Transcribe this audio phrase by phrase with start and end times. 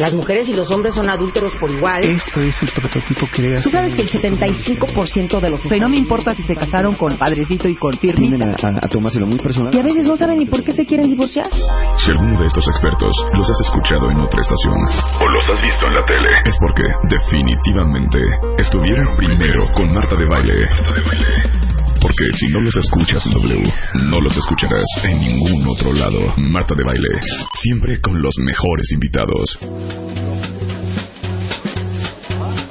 [0.00, 2.02] Las mujeres y los hombres son adúlteros por igual.
[2.02, 5.62] Esto es el prototipo que debe Tú sabes que el 75% de los...
[5.66, 7.92] O sea, no me importa si se casaron con Padrecito y con.
[7.98, 9.74] Tienden a, a- a tomárselo muy personal.
[9.74, 11.46] Y a veces no saben ni por qué se quieren divorciar.
[11.98, 14.74] Si alguno de estos expertos los has escuchado en otra estación
[15.20, 16.82] o los has visto en la tele, es porque
[17.14, 18.18] definitivamente
[18.56, 20.68] estuvieron primero con Marta de Baile.
[22.00, 23.72] Porque si no los escuchas en W,
[24.10, 26.34] no los escucharás en ningún otro lado.
[26.38, 27.20] Marta de Baile,
[27.54, 29.58] siempre con los mejores invitados.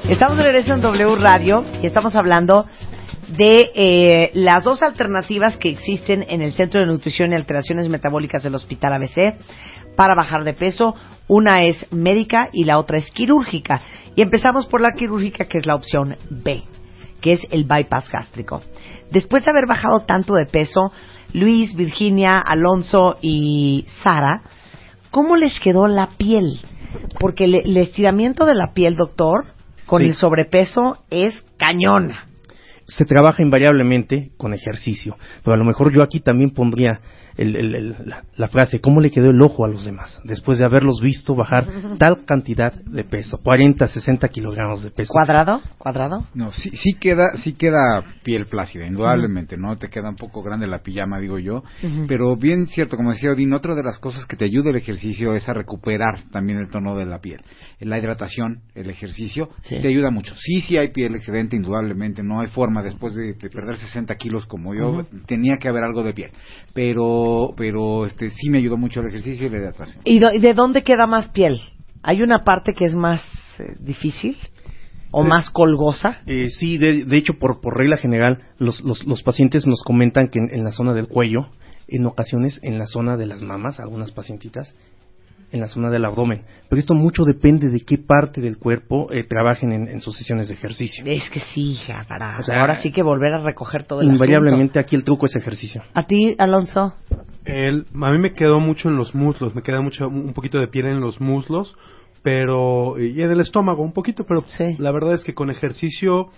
[0.10, 2.66] Estamos de regreso en W Radio y estamos hablando
[3.38, 8.42] de eh, las dos alternativas que existen en el Centro de Nutrición y Alteraciones Metabólicas
[8.42, 9.36] del Hospital ABC
[9.96, 10.96] para bajar de peso.
[11.28, 13.82] Una es médica y la otra es quirúrgica.
[14.16, 16.64] Y empezamos por la quirúrgica, que es la opción B,
[17.22, 18.64] que es el bypass gástrico.
[19.12, 20.92] Después de haber bajado tanto de peso,
[21.34, 24.42] Luis, Virginia, Alonso y Sara,
[25.12, 26.60] ¿cómo les quedó la piel?
[27.20, 29.46] Porque le- el estiramiento de la piel, doctor,
[29.86, 30.08] con Sí.
[30.10, 32.26] el sobrepeso es cañona.
[32.92, 35.16] se trabaja invariablemente con ejercicio.
[35.44, 37.00] Pero a lo mejor yo aquí también pondría
[37.40, 40.20] el- el- el- la, la frase, ¿cómo le quedó el ojo a los demás?
[40.24, 41.66] Después de haberlos visto bajar
[42.00, 45.12] tal cantidad de peso, 40, 60 kilogramos de peso.
[45.14, 45.62] ¿Cuadrado?
[45.78, 46.26] ¿Cuadrado?
[46.34, 49.78] No, sí, sí queda, sí queda piel plácida, indudablemente, ¿no?
[49.78, 51.64] Te queda un poco grande la pijama, digo yo.
[52.08, 55.34] Pero bien cierto, como decía Odín, otra de las cosas que te ayuda el ejercicio
[55.36, 57.42] es a recuperar también el tono de la piel.
[57.80, 59.78] La hidratación, el ejercicio, Sí.
[59.82, 60.36] te ayuda mucho.
[60.36, 64.46] Sí, sí hay piel excedente, indudablemente, no hay forma después de, de perder 60 kilos
[64.46, 66.32] como yo, tenía que haber algo de piel.
[66.74, 70.02] Pero, pero este sí me ayudó mucho el ejercicio y la hidratación.
[70.06, 71.60] ¿Y, do- y de dónde queda más piel?
[72.04, 73.22] ¿Hay una parte que es más
[73.60, 74.38] eh, difícil
[75.12, 76.22] o más colgosa?
[76.28, 80.28] Eh, sí, de, de hecho, por, por regla general, los, los, los pacientes nos comentan
[80.28, 81.48] que en, en la zona del cuello,
[81.88, 84.74] en ocasiones en la zona de las mamas, algunas pacientitas,
[85.52, 86.42] en la zona del abdomen.
[86.70, 90.48] Pero esto mucho depende de qué parte del cuerpo eh, trabajen en, en sus sesiones
[90.48, 91.04] de ejercicio.
[91.08, 94.08] Es que sí, hija, para O sea, ahora sí que volver a recoger todo el
[94.10, 95.82] Invariablemente aquí el truco es ejercicio.
[95.82, 96.00] asunto.
[96.00, 96.96] ¿A ti, Alonso?
[97.46, 100.68] El, a mí me quedó mucho en los muslos, me queda mucho un poquito de
[100.68, 101.76] piel en los muslos,
[102.22, 104.76] pero y en el estómago un poquito, pero Sí.
[104.78, 106.30] la verdad es que con ejercicio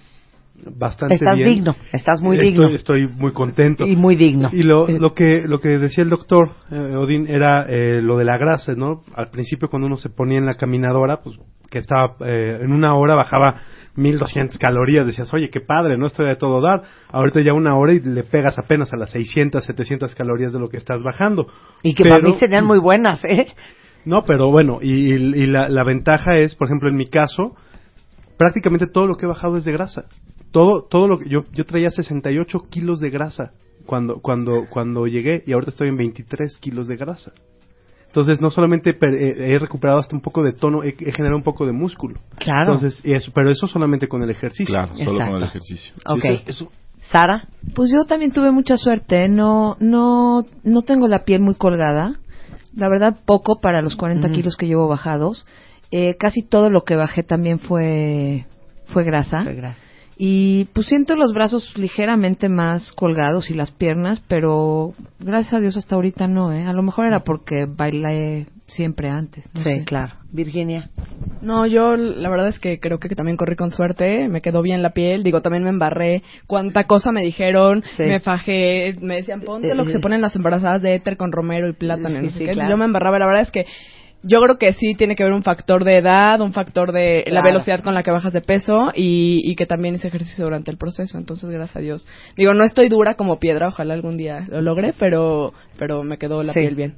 [0.77, 1.49] bastante Estás bien.
[1.49, 2.69] digno, estás muy Estoy- digno.
[2.75, 3.85] Estoy muy contento.
[3.87, 4.49] Y muy digno.
[4.51, 8.25] Y lo, lo que lo que decía el doctor eh, Odín era eh, lo de
[8.25, 9.03] la grasa, ¿no?
[9.15, 11.37] Al principio cuando uno se ponía en la caminadora, pues
[11.69, 13.55] que estaba eh, en una hora bajaba
[13.95, 17.93] 1200 calorías, decías, "Oye, qué padre, no estoy de todo dar." Ahorita ya una hora
[17.93, 21.47] y le pegas apenas a las 600, 700 calorías de lo que estás bajando.
[21.81, 23.47] Y que Pero- para mí serían muy buenas, ¿eh?
[24.05, 27.55] no, pero bueno, y, y la, la ventaja es, por ejemplo, en mi caso,
[28.37, 30.05] prácticamente todo lo que he bajado es de grasa.
[30.51, 33.51] Todo, todo lo que yo, yo traía 68 kilos de grasa
[33.85, 37.31] cuando, cuando, cuando llegué y ahorita estoy en 23 kilos de grasa.
[38.07, 41.37] Entonces, no solamente per- eh, he recuperado hasta un poco de tono, he, he generado
[41.37, 42.19] un poco de músculo.
[42.37, 42.73] Claro.
[42.73, 44.65] Entonces, y eso, pero eso solamente con el ejercicio.
[44.73, 45.93] Claro, solo con el ejercicio.
[46.05, 46.25] Ok.
[46.25, 46.71] Eso- eso-
[47.09, 49.23] Sara, Pues yo también tuve mucha suerte.
[49.23, 49.27] ¿eh?
[49.29, 52.15] No, no, no tengo la piel muy colgada.
[52.75, 54.35] La verdad, poco para los 40 Ujú.
[54.35, 55.45] kilos que llevo bajados.
[55.89, 58.45] Eh, casi todo lo que bajé también fue,
[58.87, 59.41] fue grasa.
[59.43, 59.90] gracias.
[60.23, 65.77] Y pues siento los brazos ligeramente más colgados y las piernas, pero gracias a Dios
[65.77, 66.63] hasta ahorita no, ¿eh?
[66.67, 69.49] A lo mejor era porque bailé siempre antes.
[69.55, 69.83] no Sí, sé.
[69.83, 70.13] claro.
[70.31, 70.91] Virginia.
[71.41, 74.83] No, yo la verdad es que creo que también corrí con suerte, me quedó bien
[74.83, 78.03] la piel, digo, también me embarré, cuánta cosa me dijeron, Sí.
[78.03, 80.01] me fajé, me decían, ponte Eh, lo que se eh.
[80.01, 82.51] ponen las embarazadas de éter con romero y plátano, Sí, no sé sí, qué.
[82.51, 82.69] claro.
[82.69, 83.65] yo me embarraba, la verdad es que
[84.23, 87.41] yo creo que sí tiene que ver un factor de edad, un factor de la
[87.41, 90.77] velocidad con la que bajas de peso y, y que también hice ejercicio durante el
[90.77, 92.07] proceso, entonces gracias a Dios.
[92.37, 96.43] Digo, no estoy dura como piedra, ojalá algún día lo logre, pero, pero me quedó
[96.43, 96.59] la Sí.
[96.59, 96.95] piel bien.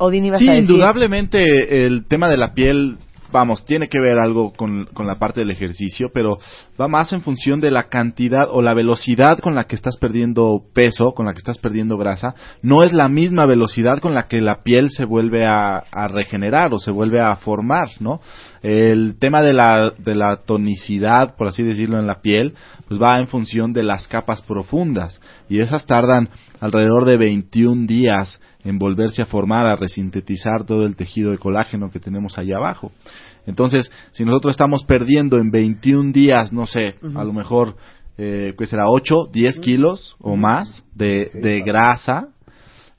[0.00, 0.70] Odín, Sí, a decir.
[0.70, 2.98] indudablemente el tema de la piel,
[3.32, 6.38] vamos, tiene que ver algo con, con la parte del ejercicio, pero
[6.80, 10.62] va más en función de la cantidad o la velocidad con la que estás perdiendo
[10.74, 12.34] peso, con la que estás perdiendo grasa.
[12.62, 16.72] No es la misma velocidad con la que la piel se vuelve a, a regenerar
[16.72, 18.20] o se vuelve a formar, ¿no?
[18.62, 22.54] El tema de la, de la tonicidad, por así decirlo, en la piel,
[22.88, 25.20] pues va en función de las capas profundas.
[25.48, 26.28] Y esas tardan
[26.60, 31.90] alrededor de 21 días en volverse a formar, a resintetizar todo el tejido de colágeno
[31.90, 32.92] que tenemos allá abajo.
[33.46, 37.76] Entonces, si nosotros estamos perdiendo en 21 días, no sé, a lo mejor,
[38.18, 38.90] eh, ¿qué será?
[38.90, 42.28] 8, 10 kilos o más de, de grasa,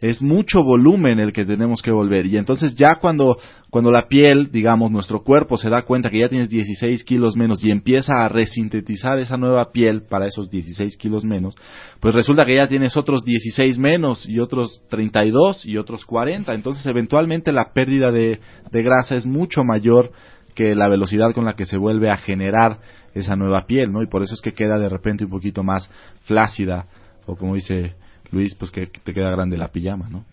[0.02, 2.26] es mucho volumen el que tenemos que volver.
[2.26, 3.38] Y entonces ya cuando,
[3.70, 7.64] cuando la piel, digamos, nuestro cuerpo se da cuenta que ya tienes 16 kilos menos
[7.64, 11.56] y empieza a resintetizar esa nueva piel para esos 16 kilos menos,
[12.00, 16.54] pues resulta que ya tienes otros 16 menos y otros 32 y otros 40.
[16.54, 18.40] Entonces eventualmente la pérdida de,
[18.72, 20.12] de grasa es mucho mayor
[20.56, 22.80] que la velocidad con la que se vuelve a generar
[23.14, 24.02] esa nueva piel, ¿no?
[24.02, 25.90] Y por eso es que queda de repente un poquito más
[26.24, 26.86] flácida
[27.26, 27.96] o como dice
[28.32, 30.24] Luis, pues que te queda grande la pijama, ¿no?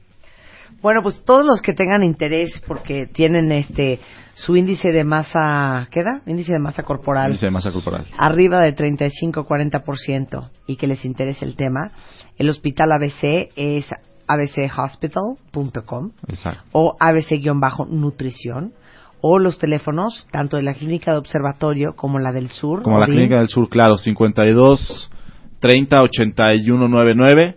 [0.82, 4.00] Bueno, pues todos los que tengan interés porque tienen este
[4.34, 6.20] su índice de masa, ¿qué da?
[6.26, 7.28] Índice de masa corporal.
[7.28, 8.06] Índice de masa corporal.
[8.18, 11.90] Arriba de 35-40% y que les interese el tema,
[12.36, 13.86] el hospital ABC es
[14.26, 16.10] abchospital.com
[16.72, 18.72] o abc-nutrición
[19.22, 22.82] o los teléfonos tanto de la clínica de observatorio como la del sur.
[22.82, 23.14] Como la Odín.
[23.14, 25.10] clínica del sur, claro, 52
[25.60, 27.56] 30 81 99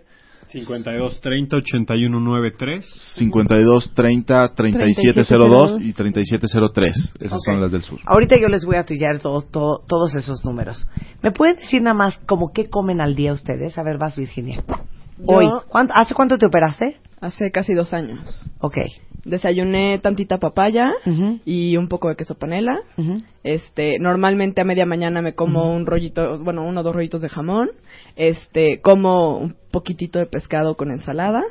[0.51, 2.86] 52 30 81 93
[3.16, 7.13] 52 30 3702 y 3703.
[7.19, 7.46] Esas Ok.
[7.46, 8.00] son las del sur.
[8.06, 10.88] Ahorita yo les voy a tuitear todo, todo- todos esos números.
[11.22, 13.78] ¿Me pueden decir nada más como qué comen al día ustedes?
[13.78, 14.63] A ver, vas Virginia.
[15.25, 15.46] Hoy.
[15.68, 16.98] ¿Cuánto- ¿Hace cuánto te operaste?
[17.21, 18.50] Hace casi dos años.
[18.60, 18.77] Ok.
[19.25, 20.94] Desayuné tantita papaya
[21.44, 22.80] y un poco de queso panela.
[23.44, 27.27] Este, normalmente a media mañana me como un rollito, bueno, uno o dos rollitos de
[27.27, 27.69] jamón.
[28.16, 31.44] Este, como un poquitito de pescado con ensalada.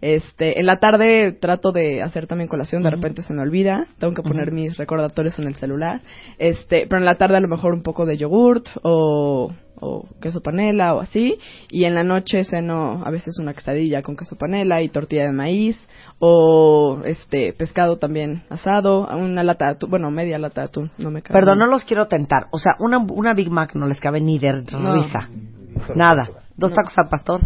[0.00, 4.14] Este, en la tarde trato de hacer también colación, de repente se me olvida, tengo
[4.14, 6.02] que poner mis recordatorios en el celular.
[6.38, 9.52] Este, pero en la tarde a lo mejor un poco de yogurt o
[9.82, 11.38] o queso panela o así
[11.70, 15.32] y en la noche ceno a veces una quesadilla con queso panela y tortilla de
[15.32, 15.76] maíz
[16.18, 21.10] o este pescado también asado una lata de atún, bueno media lata de atún no
[21.10, 22.46] me cabe Perdón, no los quiero tentar.
[22.52, 24.94] O sea, una, una Big Mac no les cabe ni de No.
[24.94, 25.28] risa.
[25.94, 26.28] Nada.
[26.56, 27.40] Dos tacos al pastor.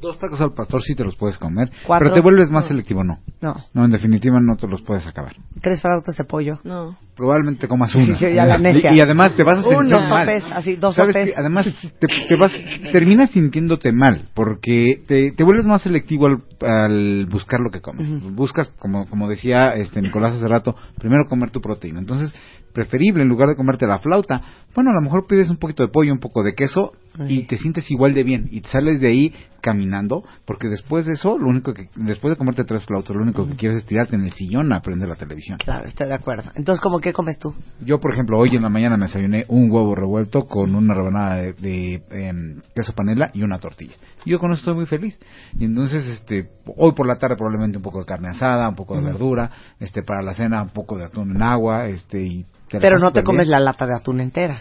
[0.00, 2.04] Dos tacos al pastor sí te los puedes comer, Cuatro.
[2.06, 2.68] pero te vuelves más No.
[2.68, 3.18] selectivo, no.
[3.40, 3.54] No.
[3.74, 5.34] No, en definitiva no te los puedes acabar.
[5.60, 6.58] Tres flautas de pollo.
[6.64, 6.96] No.
[7.16, 8.16] Probablemente comas una.
[8.16, 8.90] Sí, sí, ya la necia.
[8.92, 10.26] y, y además te vas a sentir mal.
[10.26, 11.36] sopes, así, dos ¿Sabes sopes.
[11.36, 11.66] Además
[11.98, 12.52] te, te vas,
[12.92, 18.08] terminas sintiéndote mal porque te, te vuelves más selectivo al, al buscar lo que comes.
[18.34, 21.98] Buscas, como, como decía este Nicolás hace rato, primero comer tu proteína.
[21.98, 22.32] Entonces,
[22.72, 24.40] preferible en lugar de comerte la flauta,
[24.74, 26.92] bueno, a lo mejor pides un poquito de pollo, un poco de queso
[27.26, 31.14] y te sientes igual de bien y te sales de ahí caminando porque después de
[31.14, 34.14] eso, lo único que después de comerte tres flautas, lo único que quieres es tirarte
[34.14, 35.58] en el sillón a prender la televisión.
[35.58, 36.50] Claro, estoy de acuerdo.
[36.54, 37.54] Entonces, ¿cómo qué comes tú?
[37.80, 41.36] Yo, por ejemplo, hoy en la mañana me desayuné un huevo revuelto con una rebanada
[41.36, 43.96] de, de, em, queso panela y una tortilla.
[44.24, 45.18] Y yo con eso estoy muy feliz.
[45.58, 48.96] Y entonces, este, hoy por la tarde probablemente un poco de carne asada, un poco
[48.96, 49.50] de verdura,
[49.80, 53.24] este, para la cena un poco de atún en agua, este, y Pero no te
[53.24, 53.52] comes bien.
[53.52, 54.57] la lata de atún entera.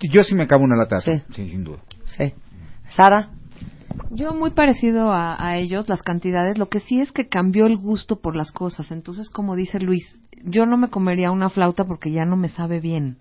[0.00, 1.78] Yo sí me acabo una lata atún, sí, sin duda.
[2.06, 2.34] Sí.
[2.90, 3.30] Sara.
[4.10, 6.58] Yo muy parecido a, a ellos, las cantidades.
[6.58, 8.90] Lo que sí es que cambió el gusto por las cosas.
[8.90, 12.80] Entonces, como dice Luis, yo no me comería una flauta porque ya no me sabe
[12.80, 13.18] bien.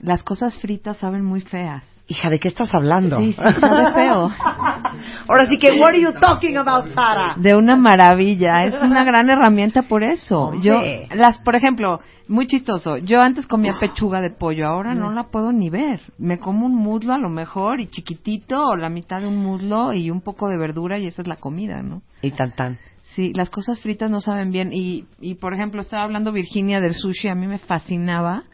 [0.00, 1.84] Las cosas fritas saben muy feas.
[2.08, 3.18] Hija, ¿de qué estás hablando?
[3.18, 4.30] Sí, sí, sabe feo.
[5.28, 7.34] Ahora sí que, what are you talking about, Sara?
[7.36, 10.50] De una maravilla, es una gran herramienta por eso.
[10.50, 11.08] Hombre.
[11.10, 12.98] Yo, las, por ejemplo, muy chistoso.
[12.98, 16.00] Yo antes comía pechuga de pollo, ahora no la puedo ni ver.
[16.16, 19.92] Me como un muslo a lo mejor y chiquitito o la mitad de un muslo
[19.92, 22.02] y un poco de verdura y esa es la comida, ¿no?
[22.22, 22.78] Y tan tan.
[23.14, 26.94] Sí, las cosas fritas no saben bien y, y por ejemplo, estaba hablando Virginia del
[26.94, 28.44] sushi, a mí me fascinaba.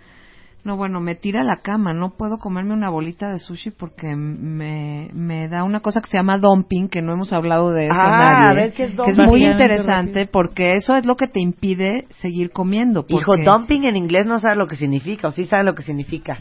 [0.65, 5.09] No, bueno, me tira la cama, no puedo comerme una bolita de sushi porque me,
[5.13, 8.31] me da una cosa que se llama dumping, que no hemos hablado de eso Ah,
[8.33, 9.27] nadie, a ver, ¿qué es que es dumping?
[9.27, 13.05] muy interesante porque eso es lo que te impide seguir comiendo.
[13.09, 15.83] Hijo, porque- dumping en inglés no sabe lo que significa, o sí sabe lo que
[15.83, 16.39] significa.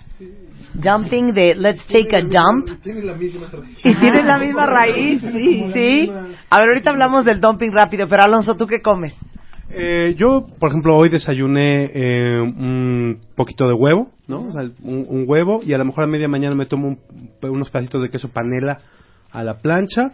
[0.75, 2.69] Dumping de let's take a dump.
[2.69, 2.75] ¿Y
[3.95, 5.21] tiene la misma raíz?
[5.21, 5.65] Sí.
[5.73, 6.11] ¿Sí?
[6.49, 9.13] A ver, ahorita hablamos del dumping rápido, pero Alonso, ¿tú qué comes?
[9.73, 14.47] Eh, yo, por ejemplo, hoy desayuné eh, un poquito de huevo, ¿no?
[14.47, 16.99] O sea, un, un huevo y a lo mejor a media mañana me tomo un-
[17.49, 18.79] unos pedacitos de queso panela
[19.31, 20.13] a la plancha.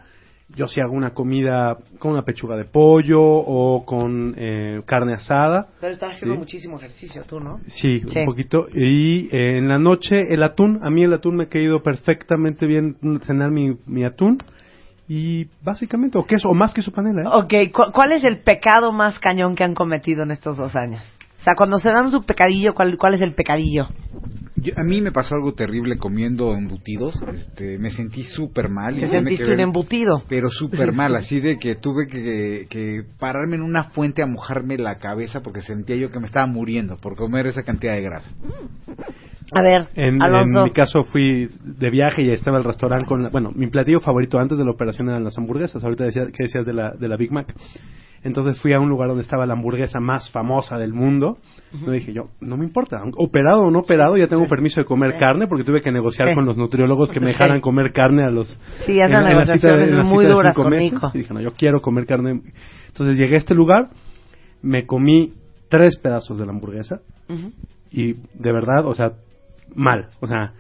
[0.56, 5.68] Yo sí hago una comida con una pechuga de pollo o con eh, carne asada.
[5.82, 6.40] Pero estás haciendo Sí.
[6.40, 7.60] muchísimo ejercicio tú, ¿no?
[7.68, 8.20] Sí, Sí.
[8.20, 8.68] un poquito.
[8.74, 12.66] Y eh, en la noche el atún, a mí el atún me ha caído perfectamente
[12.66, 14.38] bien cenar mi, mi atún.
[15.10, 17.22] Y básicamente, o queso, o más queso panela.
[17.22, 17.32] ¿eh?
[17.34, 21.02] Ok, ¿cu- ¿cuál es el pecado más cañón que han cometido en estos dos años?
[21.40, 23.88] O sea, cuando se dan su pecadillo, ¿cuál, cuál es el pecadillo?
[24.58, 27.16] Yo- a mí me pasó algo terrible comiendo embutidos.
[27.32, 28.98] Este, me sentí súper mal.
[28.98, 30.24] y ¿Te sentiste que ver- un embutido?
[30.28, 34.78] Pero súper mal, así de que tuve que, que pararme en una fuente a mojarme
[34.78, 38.30] la cabeza porque sentía yo que me estaba muriendo por comer esa cantidad de grasa.
[39.54, 40.60] A ver, En, Alonso.
[40.60, 43.24] en mi caso fui de viaje y estaba el restaurante con...
[43.24, 45.84] la- bueno, mi platillo favorito antes de la operación eran las hamburguesas.
[45.84, 47.54] Ahorita decía, que decías de la, de la Big Mac.
[48.24, 51.38] Entonces fui a un lugar donde estaba la hamburguesa más famosa del mundo.
[51.86, 55.14] Yo dije yo, no me importa, operado o no operado, ya tengo permiso de comer
[55.14, 55.20] Sí.
[55.20, 56.36] carne porque tuve que negociar Sí.
[56.36, 58.48] con los nutriólogos que me dejaran comer carne a los...
[58.86, 61.00] Sí, en- en la cita de- negociaciones en la muy cita de cinco meses.
[61.14, 62.42] Y dije, no, yo quiero comer carne.
[62.88, 63.90] Entonces llegué a este lugar,
[64.62, 65.32] me comí
[65.70, 67.00] tres pedazos de la hamburguesa
[67.92, 69.12] y de verdad, o sea,
[69.76, 70.52] mal, o sea,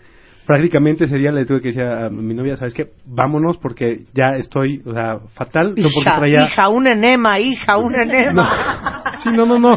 [0.45, 2.87] prácticamente ese día le tuve que decir a mi novia, ¿sabes qué?
[3.05, 6.45] Vámonos porque ya estoy, o sea, fatal, no porque Hija, traía...
[6.45, 9.03] hija, un enema, hija, un enema.
[9.23, 9.71] Sí, no, no, no,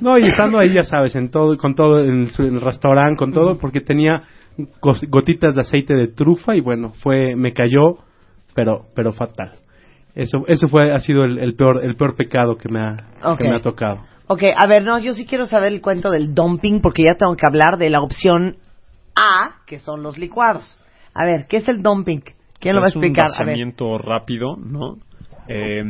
[0.00, 3.16] no, y estando ahí, ya sabes, en todo, con todo, en, su- en el restaurante,
[3.18, 4.22] con todo, porque tenía
[5.10, 7.96] gotitas de aceite de trufa y bueno, fue, me cayó,
[8.54, 9.52] pero, pero fatal.
[10.14, 12.96] Eso, eso fue, ha sido el, el peor, el peor pecado que me ha,
[13.36, 13.98] que me ha tocado.
[14.28, 17.34] Ok, a ver, no, yo sí quiero saber el cuento del dumping porque ya tengo
[17.36, 18.56] que hablar de la opción
[19.16, 20.78] A, que son los licuados.
[21.14, 22.20] A ver, ¿qué es el dumping?
[22.60, 23.24] ¿Quién lo va a es explicar?
[23.26, 23.46] un A ver.
[23.46, 24.96] vaciamiento rápido, ¿no?
[25.48, 25.82] Eh,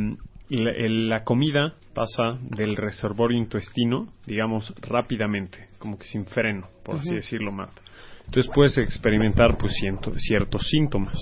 [0.49, 6.95] la, el- la comida pasa del reservorio intestino, digamos, rápidamente, como que sin freno, por
[6.97, 7.81] así decirlo, Marta.
[8.25, 11.17] Entonces puedes experimentar pues ciento- ciertos síntomas.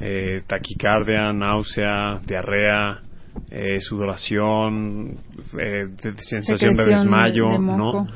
[0.00, 3.00] Eh, taquicardia, náusea, diarrea,
[3.50, 5.16] eh, sudoración,
[5.60, 8.06] eh, de- sensación de desmayo, de ¿no?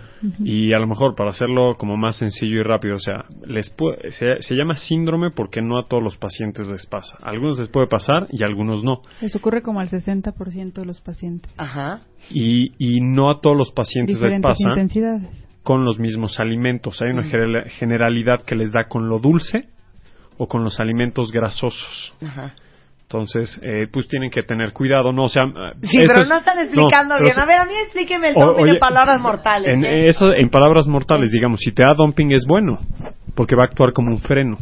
[0.44, 3.96] Y a lo mejor para hacerlo como más sencillo y rápido, o sea, les pu-
[4.10, 7.16] se, se llama síndrome porque no a todos los pacientes les pasa.
[7.22, 8.98] A algunos les puede pasar y a algunos no.
[9.22, 11.50] Les ocurre como al 60% de los pacientes.
[11.56, 12.00] Ajá.
[12.30, 15.46] Y, y no a todos los pacientes les pasa intensidades.
[15.62, 17.00] con los mismos alimentos.
[17.02, 17.30] Hay una Mm.
[17.30, 19.68] general- generalidad que les da con lo dulce
[20.38, 22.14] o con los alimentos grasosos.
[22.22, 22.54] Ajá.
[23.12, 25.24] Entonces, eh, pues tienen que tener cuidado, ¿no?
[25.24, 25.42] O sea,
[25.82, 27.40] Sí, esto pero es- no están explicando pero bien.
[27.40, 29.66] A ver, a mí explíqueme el dumping oye, en palabras mortales.
[29.66, 30.06] En, ¿eh?
[30.06, 32.78] eso, en palabras mortales, digamos, si te da dumping es bueno,
[33.34, 34.58] porque va a actuar como un freno.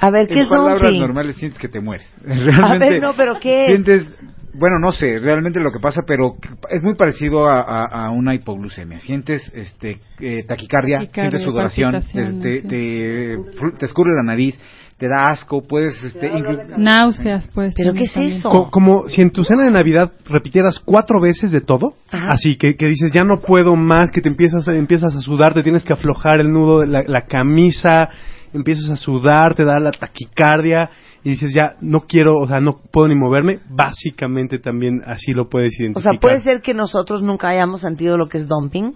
[0.00, 0.98] A ver, ¿qué en es palabras dumping?
[1.00, 2.10] normales sientes que te mueres.
[2.24, 3.70] Realmente A ver, no, pero ¿qué es?
[3.72, 4.06] sientes,
[4.54, 6.36] bueno, no sé, realmente lo que pasa, pero
[6.70, 8.98] es muy parecido a, a- a una hipoglucemia.
[9.00, 12.66] Sientes este eh, taquicardia, Taquicardia, sientes sudoración, te, te, sí.
[12.66, 14.58] te, te escurre la nariz,
[14.96, 16.30] te da asco, puedes este,
[16.78, 17.74] Náuseas, pues.
[17.76, 18.36] ¿Pero qué es también.
[18.38, 18.48] eso?
[18.48, 22.28] Co- como si en tu cena de Navidad repitieras cuatro veces de todo, Ajá.
[22.32, 25.52] así que, que dices ya no puedo más, que te empiezas a, empiezas a sudar,
[25.52, 28.08] te tienes que aflojar el nudo de la, la camisa,
[28.52, 30.88] empiezas a sudar, te da la taquicardia
[31.24, 35.48] y dices ya no quiero, o sea, no puedo ni moverme, básicamente también así lo
[35.48, 36.12] puedes O identificar.
[36.12, 38.92] sea, puede ser que nosotros nunca hayamos sentido lo que es dumping.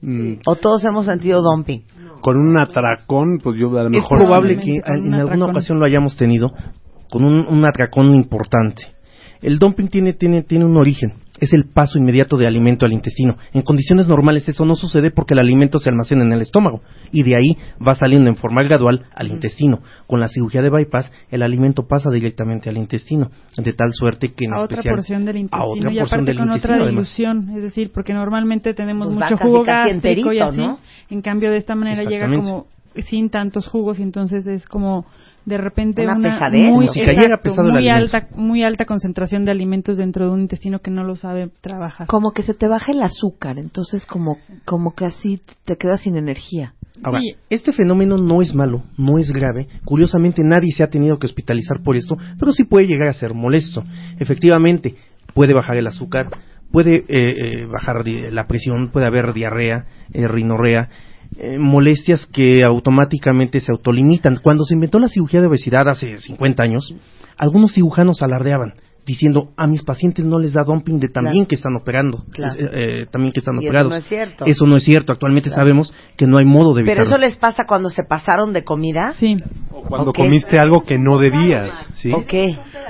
[0.00, 1.82] Mm, O todos hemos sentido dumping.
[2.20, 5.86] Con un atracón, pues yo a lo Es mejor probable que en alguna ocasión lo
[5.86, 6.52] hayamos tenido
[7.10, 8.82] con un, un atracón importante.
[9.40, 11.14] El dumping tiene, tiene, tiene un origen.
[11.40, 13.36] Es el paso inmediato de alimento al intestino.
[13.52, 17.22] En condiciones normales eso no sucede porque el alimento se almacena en el estómago y
[17.22, 19.80] de ahí va saliendo en forma gradual al intestino.
[20.06, 24.46] Con la cirugía de bypass el alimento pasa directamente al intestino, de tal suerte que
[24.46, 26.84] en a otra especial porción del a intestino otra y porción del con intestino, otra
[26.84, 26.92] además.
[26.92, 30.78] dilución, es decir, porque normalmente tenemos Pues mucho jugo casi gástrico y enterito, así, ¿no?
[31.10, 32.66] en cambio de esta manera llega como
[32.96, 35.04] sin tantos jugos y entonces es como
[35.48, 39.96] de repente Una una, pesadez, muy, si exacto, muy alta muy alta concentración de alimentos
[39.96, 42.06] dentro de un intestino que no lo sabe trabajar.
[42.06, 44.36] Como que se te baja el azúcar, entonces como,
[44.66, 46.74] como que así te quedas sin energía.
[47.02, 47.34] Ahora, Sí.
[47.48, 49.68] este fenómeno no es malo, no es grave.
[49.84, 53.34] Curiosamente, nadie se ha tenido que hospitalizar por esto, pero sí puede llegar a ser
[53.34, 53.84] molesto.
[54.18, 54.96] Efectivamente,
[55.32, 56.28] puede bajar el azúcar,
[56.70, 60.88] puede eh, eh, bajar la presión, puede haber diarrea, eh, rinorrea,
[61.36, 64.36] eh, molestias que automáticamente se autolimitan.
[64.42, 66.94] Cuando se inventó la cirugía de obesidad hace 50 años,
[67.36, 68.74] algunos cirujanos alardeaban
[69.08, 71.48] diciendo a mis pacientes no les da dumping de también Claro.
[71.48, 72.60] que están operando, Claro.
[72.60, 73.90] eh, eh, también que están Y eso operados.
[73.90, 74.44] no es cierto.
[74.44, 75.12] Eso no es cierto.
[75.14, 77.08] Actualmente sabemos que no hay modo de Pero evitarlo.
[77.08, 79.14] eso les pasa cuando se pasaron de comida.
[79.18, 79.36] Sí.
[79.88, 80.16] cuando Ok.
[80.18, 82.10] comiste algo que no debías, ¿sí?
[82.12, 82.34] Ok.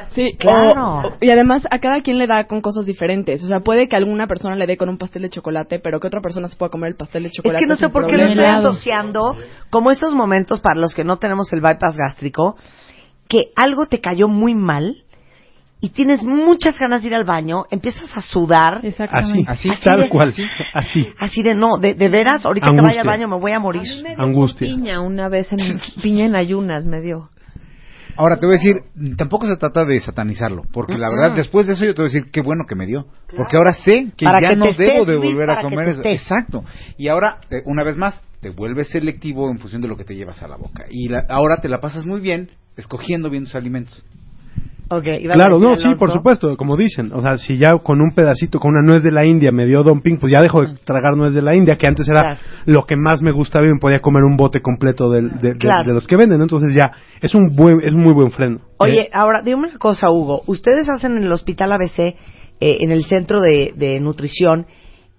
[0.08, 0.72] Sí, Claro.
[0.74, 3.44] o- o- y además a cada quien le da con cosas diferentes.
[3.44, 6.06] O sea, puede que alguna persona le dé con un pastel de chocolate, pero que
[6.08, 7.60] otra persona se pueda comer el pastel de Es chocolate.
[7.60, 9.36] que no sé por qué lo estoy asociando
[9.70, 12.56] como esos momentos para los que no tenemos el bypass gástrico,
[13.28, 14.96] que algo te cayó muy mal
[15.80, 20.00] y tienes muchas ganas de ir al baño, empiezas a sudar, Así, así, Así tal
[20.02, 20.34] de- cual,
[20.74, 21.08] así.
[21.18, 23.82] así de no, de, de veras, ahorita que vaya al baño me voy a morir.
[24.16, 24.66] Angustia.
[24.66, 27.30] Piña una vez en piña en ayunas me dio.
[28.16, 28.82] Ahora te voy a decir,
[29.16, 32.12] tampoco se trata de satanizarlo, porque la verdad después de eso yo te voy a
[32.12, 33.06] decir qué bueno que me dio,
[33.36, 35.98] porque ahora sé que Para ya que no debo de volver a comer eso.
[36.02, 36.22] estés.
[36.22, 36.64] Exacto.
[36.96, 40.42] Y ahora una vez más te vuelves selectivo en función de lo que te llevas
[40.42, 44.04] a la boca y la- ahora te la pasas muy bien escogiendo bien tus alimentos.
[44.88, 47.12] Claro, no, sí, por supuesto, como dicen.
[47.12, 49.82] O sea, si ya con un pedacito, con una nuez de la India me dio
[49.82, 52.38] dumping, pues ya dejo de tragar nuez de la India, que antes era Claro.
[52.66, 55.58] lo que más me gustaba y me podía comer un bote completo del- de, de-
[55.58, 55.86] Claro.
[55.86, 56.38] de los que venden.
[56.38, 56.44] ¿no?
[56.44, 58.60] Entonces ya, es un buen, es un muy buen freno.
[58.78, 60.42] Oye, Eh, ahora, dime una cosa, Hugo.
[60.46, 62.14] Ustedes hacen en el Hospital ABC, eh,
[62.80, 64.66] en el Centro de, de Nutrición,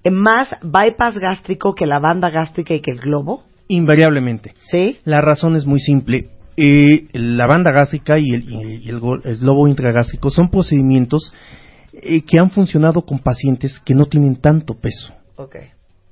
[0.04, 3.44] eh, más bypass gástrico que la banda gástrica y que el globo.
[3.68, 4.54] Invariablemente.
[4.58, 4.98] ¿Sí?
[5.06, 6.26] La razón es muy simple.
[6.62, 8.44] Eh, la banda gástrica y el,
[8.84, 11.32] y el el globo intragástrico son procedimientos
[11.94, 15.14] eh, que han funcionado con pacientes que no tienen tanto peso.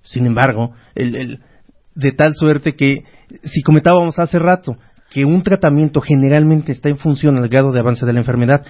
[0.04, 1.40] Sin embargo, el, el-
[1.96, 3.04] de tal suerte que,
[3.44, 4.78] si comentábamos hace rato,
[5.10, 8.64] que un tratamiento generalmente está en función al grado de avance de la enfermedad,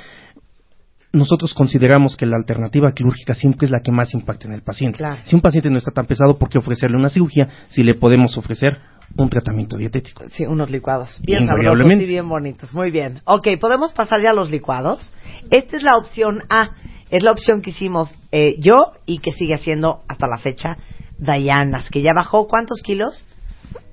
[1.13, 4.97] nosotros consideramos que la alternativa quirúrgica siempre es la que más impacta en el paciente.
[4.97, 5.19] Claro.
[5.25, 8.37] Si un paciente no está tan pesado, ¿por qué ofrecerle una cirugía si le podemos
[8.37, 8.77] ofrecer
[9.15, 10.25] un tratamiento dietético?
[10.29, 11.19] Sí, unos licuados.
[11.23, 12.73] Bien sabrosos y bien bonitos.
[12.73, 13.21] Muy bien.
[13.25, 15.13] Ok, podemos pasar ya a los licuados.
[15.49, 16.71] Esta es la opción A.
[17.09, 20.77] Es la opción que hicimos eh, yo y que sigue haciendo hasta la fecha
[21.17, 23.25] Dayanas, que ya bajó ¿cuántos kilos?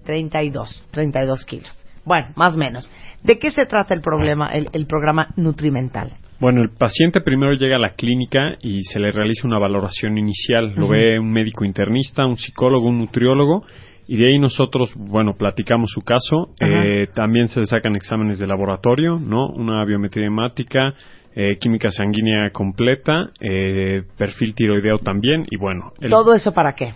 [0.05, 1.71] 32, 32 kilos.
[2.05, 2.91] Bueno, más o menos.
[3.23, 6.13] ¿De qué se trata el problema, el, el programa Nutrimental?
[6.41, 10.75] Bueno, el paciente primero llega a la clínica y se le realiza una valoración inicial.
[10.77, 13.65] Lo ve un médico internista, un psicólogo, un nutriólogo.
[14.07, 16.51] Y de ahí nosotros, bueno, platicamos su caso.
[16.61, 19.49] Eh, también se le sacan exámenes de laboratorio, ¿no?
[19.49, 20.95] Una biometría hemática,
[21.35, 25.45] eh, química sanguínea completa, eh, perfil tiroideo también.
[25.51, 26.93] Y bueno, el- ¿Todo eso para qué?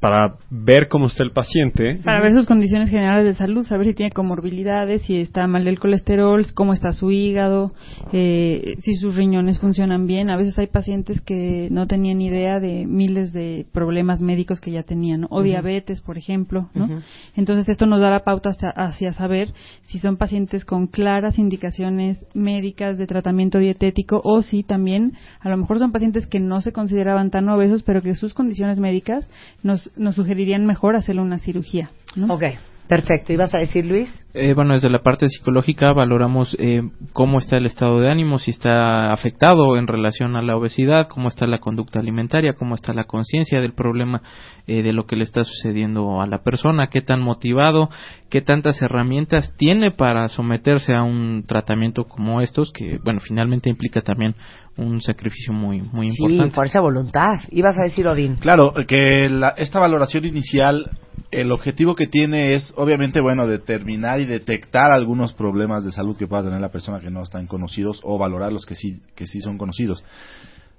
[0.00, 2.00] Para ver cómo está el paciente.
[2.02, 5.78] Para ver sus condiciones generales de salud, saber si tiene comorbilidades, si está mal el
[5.78, 7.72] colesterol, cómo está su hígado,
[8.12, 10.30] eh, si sus riñones funcionan bien.
[10.30, 14.84] A veces hay pacientes que no tenían idea de miles de problemas médicos que ya
[14.84, 15.26] tenían, ¿no?
[15.30, 16.70] o diabetes, por ejemplo.
[16.74, 17.02] ¿no?
[17.36, 19.52] Entonces esto nos da la pauta hacia, hacia saber
[19.82, 25.58] si son pacientes con claras indicaciones médicas de tratamiento dietético o si también a lo
[25.58, 29.28] mejor son pacientes que no se consideraban tan obesos, pero que sus condiciones médicas
[29.62, 31.90] nos, nos sugerirían mejor hacerle una cirugía.
[32.16, 32.34] ¿no?
[32.34, 32.44] Ok,
[32.88, 33.32] perfecto.
[33.32, 34.10] ¿Ibas a decir, Luis?
[34.32, 36.82] Eh, bueno, desde la parte psicológica valoramos eh,
[37.12, 41.26] cómo está el estado de ánimo, si está afectado en relación a la obesidad, cómo
[41.26, 44.22] está la conducta alimentaria, cómo está la conciencia del problema
[44.68, 47.90] eh, de lo que le está sucediendo a la persona, qué tan motivado,
[48.28, 54.00] qué tantas herramientas tiene para someterse a un tratamiento como estos, que bueno, finalmente implica
[54.00, 54.36] también
[54.76, 56.54] un sacrificio muy muy Sí, importante.
[56.54, 57.40] fuerza de voluntad.
[57.50, 58.36] Ibas a decir, Odín.
[58.36, 60.88] Claro, que la- esta valoración inicial,
[61.32, 66.26] el objetivo que tiene es, obviamente, bueno, determinar y detectar algunos problemas de salud que
[66.26, 69.40] pueda tener la persona que no están conocidos o valorar los que sí, que sí
[69.40, 70.04] son conocidos.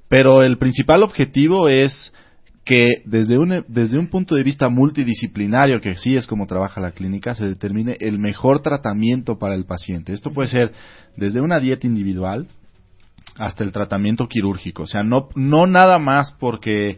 [0.07, 2.13] Pero el principal objetivo es
[2.63, 6.91] que desde un, desde un punto de vista multidisciplinario, que sí es como trabaja la
[6.91, 10.13] clínica, se determine el mejor tratamiento para el paciente.
[10.13, 10.71] Esto puede ser
[11.17, 12.47] desde una dieta individual
[13.37, 14.83] hasta el tratamiento quirúrgico.
[14.83, 16.97] O sea, no, no nada más porque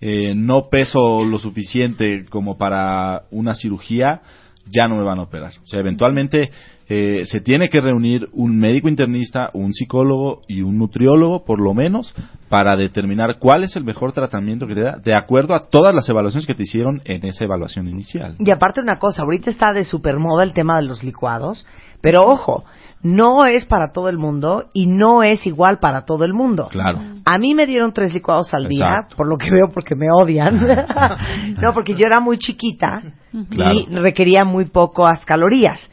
[0.00, 4.22] eh, no peso lo suficiente como para una cirugía,
[4.66, 5.52] ya no me van a operar.
[5.62, 6.50] O sea, eventualmente
[6.88, 11.72] eh, se tiene que reunir un médico internista, un psicólogo y un nutriólogo, por lo
[11.74, 12.14] menos,
[12.48, 16.08] para determinar cuál es el mejor tratamiento que te da, de acuerdo a todas las
[16.08, 18.36] evaluaciones que te hicieron en esa evaluación inicial.
[18.38, 21.66] Y aparte una cosa, ahorita está de supermoda el tema de los licuados,
[22.00, 22.64] pero ojo,
[23.04, 26.68] no es para todo el mundo y no es igual para todo el mundo.
[26.70, 27.00] Claro.
[27.26, 29.16] A mí me dieron tres licuados al día, Exacto.
[29.16, 30.58] por lo que veo porque me odian.
[31.62, 35.90] no, porque yo era muy chiquita y requería muy pocas calorías.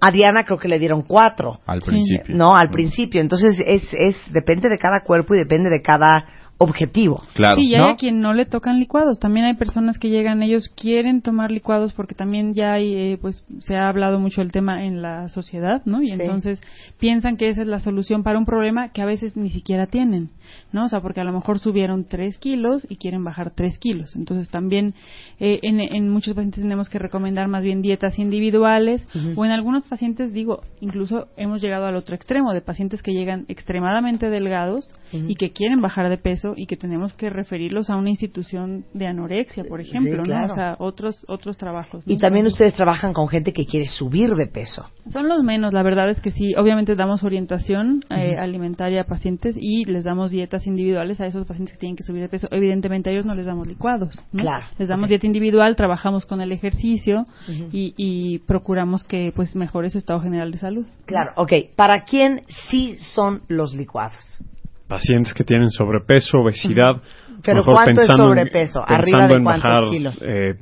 [0.00, 1.60] A Diana creo que le dieron cuatro.
[1.66, 2.36] Al principio.
[2.36, 3.22] No, al principio.
[3.22, 6.24] Entonces es, es depende de cada cuerpo y depende de cada
[6.62, 7.22] objetivo.
[7.32, 7.56] Claro.
[7.56, 7.88] Sí, y hay ¿no?
[7.92, 9.18] a quien no le tocan licuados.
[9.18, 13.46] También hay personas que llegan, ellos quieren tomar licuados porque también ya hay, eh, pues,
[13.60, 16.02] se ha hablado mucho el tema en la sociedad, ¿no?
[16.02, 16.12] Y Sí.
[16.20, 16.60] entonces
[16.98, 20.28] piensan que esa es la solución para un problema que a veces ni siquiera tienen,
[20.70, 20.84] ¿no?
[20.84, 24.14] O sea, porque a lo mejor subieron tres kilos y quieren bajar tres kilos.
[24.14, 24.92] Entonces también
[25.38, 29.84] eh, en, en muchos pacientes tenemos que recomendar más bien dietas individuales o en algunos
[29.84, 35.36] pacientes, digo, incluso hemos llegado al otro extremo de pacientes que llegan extremadamente delgados y
[35.36, 39.64] que quieren bajar de peso y que tenemos que referirlos a una institución de anorexia,
[39.64, 40.52] por ejemplo, claro.
[40.52, 42.06] O sea, otros otros trabajos.
[42.06, 42.12] ¿no?
[42.12, 44.86] Y también ustedes trabajan con gente que quiere subir de peso.
[45.10, 46.54] son los menos, la verdad es que sí.
[46.56, 51.74] Obviamente damos orientación eh, alimentaria a pacientes y les damos dietas individuales a esos pacientes
[51.74, 52.48] que tienen que subir de peso.
[52.50, 54.22] Evidentemente a ellos no les damos licuados.
[54.32, 54.42] ¿no?
[54.42, 59.90] Claro, Les damos dieta individual, trabajamos con el ejercicio y, y procuramos que pues mejore
[59.90, 60.86] su estado general de salud.
[61.06, 61.52] Claro, ok.
[61.76, 64.42] ¿Para quién sí son los licuados?
[64.90, 66.96] Pacientes que tienen sobrepeso, obesidad.
[67.42, 68.80] Pero mejor ¿cuánto es pensando en- sobrepeso?
[68.86, 70.18] ¿Arriba Pensando de en cuántos bajar kilos?
[70.22, 70.54] eh,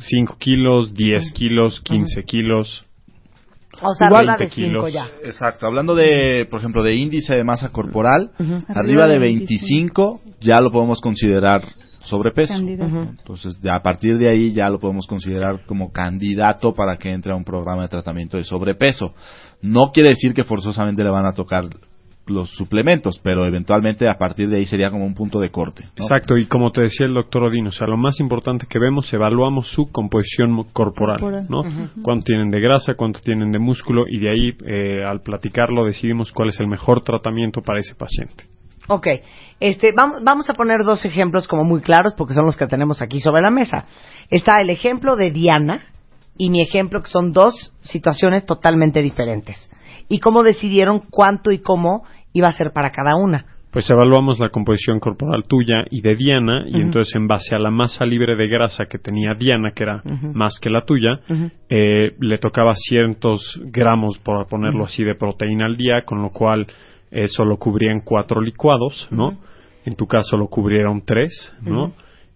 [0.00, 2.84] 5 kilos, 10 kilos, 15 kilos.
[3.80, 5.08] O sea, Igual, arriba de 5 ya.
[5.24, 8.32] Exacto, hablando de, por ejemplo, de índice de masa corporal,
[8.68, 11.62] arriba de 25 ya lo podemos considerar
[12.00, 12.54] sobrepeso.
[12.54, 17.32] Entonces, ya a partir de ahí ya lo podemos considerar como candidato para que entre
[17.32, 19.14] a un programa de tratamiento de sobrepeso.
[19.62, 21.64] No quiere decir que forzosamente le van a tocar
[22.30, 25.84] los suplementos, pero eventualmente a partir de ahí sería como un punto de corte.
[25.96, 26.04] ¿no?
[26.04, 29.12] Exacto, y como te decía el doctor Odino, o sea, lo más importante que vemos,
[29.12, 31.46] evaluamos su composición corporal, Corporal.
[31.48, 31.62] ¿no?
[32.02, 36.32] Cuánto tienen de grasa, cuánto tienen de músculo, y de ahí, eh, al platicarlo, decidimos
[36.32, 38.44] cuál es el mejor tratamiento para ese paciente.
[38.90, 39.06] Ok,
[39.60, 43.02] este, vamos, vamos a poner dos ejemplos como muy claros porque son los que tenemos
[43.02, 43.84] aquí sobre la mesa.
[44.30, 45.84] Está el ejemplo de Diana
[46.38, 49.70] y mi ejemplo que son dos situaciones totalmente diferentes.
[50.08, 52.04] Y cómo decidieron cuánto y cómo
[52.38, 53.44] iba a ser para cada una.
[53.70, 57.70] Pues evaluamos la composición corporal tuya y de Diana, y entonces en base a la
[57.70, 61.20] masa libre de grasa que tenía Diana, que era más que la tuya,
[61.68, 66.66] eh, le tocaba ciertos gramos, por ponerlo así, de proteína al día, con lo cual
[67.10, 69.36] eso lo cubrían cuatro licuados, ¿no?
[69.84, 71.92] En tu caso lo cubrieron tres, ¿no?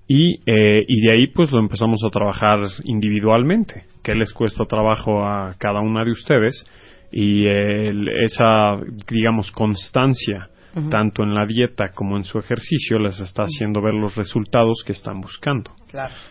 [0.07, 5.25] Y, eh, y de ahí pues lo empezamos a trabajar individualmente, que les cuesta trabajo
[5.25, 6.67] a cada una de ustedes
[7.12, 8.77] y el- esa,
[9.11, 10.48] digamos, constancia
[10.88, 14.92] tanto en la dieta como en su ejercicio les está haciendo ver los resultados que
[14.92, 15.70] están buscando.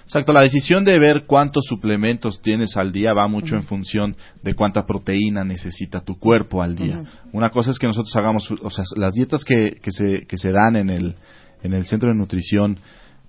[0.03, 4.55] Exacto, la decisión de ver cuántos suplementos tienes al día va mucho en función de
[4.55, 7.03] cuánta proteína necesita tu cuerpo al día.
[7.33, 10.49] Una cosa es que nosotros hagamos, o sea, las dietas que, que, se, que se
[10.51, 11.13] dan en el,
[11.61, 12.79] en el centro de nutrición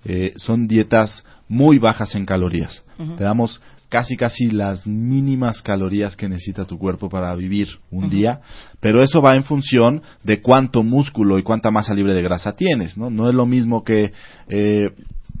[0.05, 2.83] eh, son dietas muy bajas en calorías.
[3.17, 3.61] Te damos
[3.93, 8.39] casi casi las mínimas calorías que necesita tu cuerpo para vivir un día,
[8.79, 12.97] pero eso va en función de cuánto músculo y cuánta masa libre de grasa tienes,
[12.97, 13.11] ¿no?
[13.11, 14.11] No es lo mismo que
[14.47, 14.89] eh,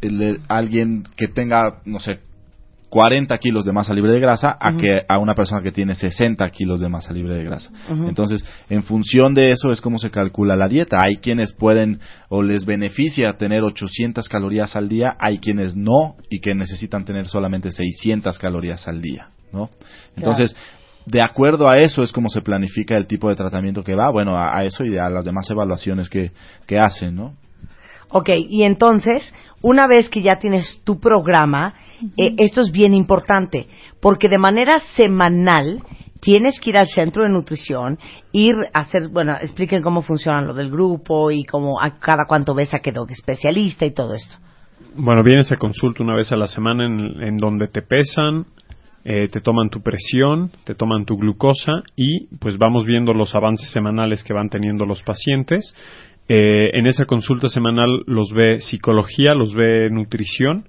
[0.01, 2.19] el- alguien que tenga, no sé,
[2.93, 6.47] 40 kilos de masa libre de grasa a que a una persona que tiene 60
[6.51, 7.71] kilos de masa libre de grasa.
[7.89, 10.97] Entonces, en función de eso es como se calcula la dieta.
[11.03, 16.39] Hay quienes pueden o les beneficia tener 800 calorías al día, hay quienes no y
[16.39, 19.71] que necesitan tener solamente 600 calorías al día, ¿no?
[20.15, 20.55] Entonces,
[21.07, 24.37] de acuerdo a eso es como se planifica el tipo de tratamiento que va, bueno,
[24.37, 26.31] a, a eso y a las demás evaluaciones que,
[26.67, 27.33] que hacen, ¿no?
[28.11, 31.73] Ok, y entonces, una vez que ya tienes tu programa,
[32.17, 33.67] eh, esto es bien importante,
[33.99, 35.81] porque de manera semanal
[36.19, 37.97] tienes que ir al centro de nutrición,
[38.31, 42.53] ir a hacer, bueno, expliquen cómo funciona lo del grupo y cómo a cada cuánto
[42.53, 44.37] ves a qué dog especialista y todo esto.
[44.95, 48.45] Bueno, vienes a consulta una vez a la semana en, en donde te pesan,
[49.05, 53.69] eh, te toman tu presión, te toman tu glucosa y pues vamos viendo los avances
[53.71, 55.75] semanales que van teniendo los pacientes.
[56.29, 60.65] Eh, en esa consulta semanal los ve psicología, los ve nutrición,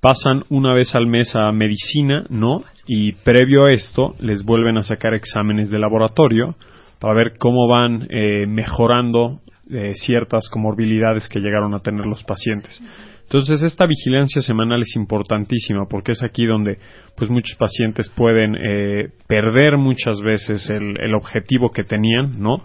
[0.00, 2.62] pasan una vez al mes a medicina, ¿no?
[2.86, 6.56] Y previo a esto les vuelven a sacar exámenes de laboratorio
[7.00, 12.82] para ver cómo van eh, mejorando eh, ciertas comorbilidades que llegaron a tener los pacientes.
[13.22, 16.76] Entonces esta vigilancia semanal es importantísima porque es aquí donde
[17.16, 22.64] pues muchos pacientes pueden eh, perder muchas veces el, el objetivo que tenían, ¿no?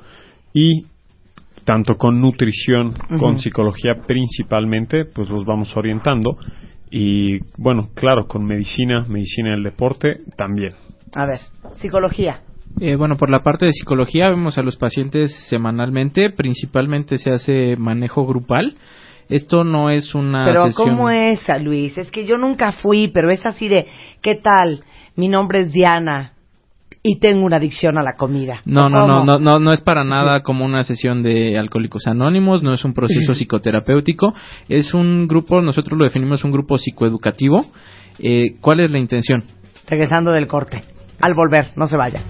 [0.54, 0.88] Y
[1.68, 6.38] tanto con nutrición, con psicología principalmente, pues los vamos orientando
[6.90, 10.72] y bueno, claro, con medicina, medicina del deporte también.
[11.14, 11.42] A ver,
[11.76, 12.40] psicología.
[12.80, 17.76] Eh, bueno, por la parte de psicología vemos a los pacientes semanalmente, principalmente se hace
[17.76, 18.78] manejo grupal.
[19.28, 20.88] Esto no es una Pero sesión...
[20.88, 21.98] ¿cómo es, Luis?
[21.98, 23.88] Es que yo nunca fui, pero es así de,
[24.22, 24.86] ¿qué tal?
[25.18, 26.37] Mi nombre es Diana
[27.08, 28.62] y tengo una adicción a la comida.
[28.66, 32.06] No, ¿O no, no, no, no, no es para nada como una sesión de alcohólicos
[32.06, 34.34] anónimos, no es un proceso psicoterapéutico,
[34.68, 37.66] es un grupo, nosotros lo definimos un grupo psicoeducativo.
[38.20, 39.44] Eh, ¿Cuál es la intención?
[39.88, 40.82] Regresando del corte.
[41.22, 42.22] Al volver, no se vaya.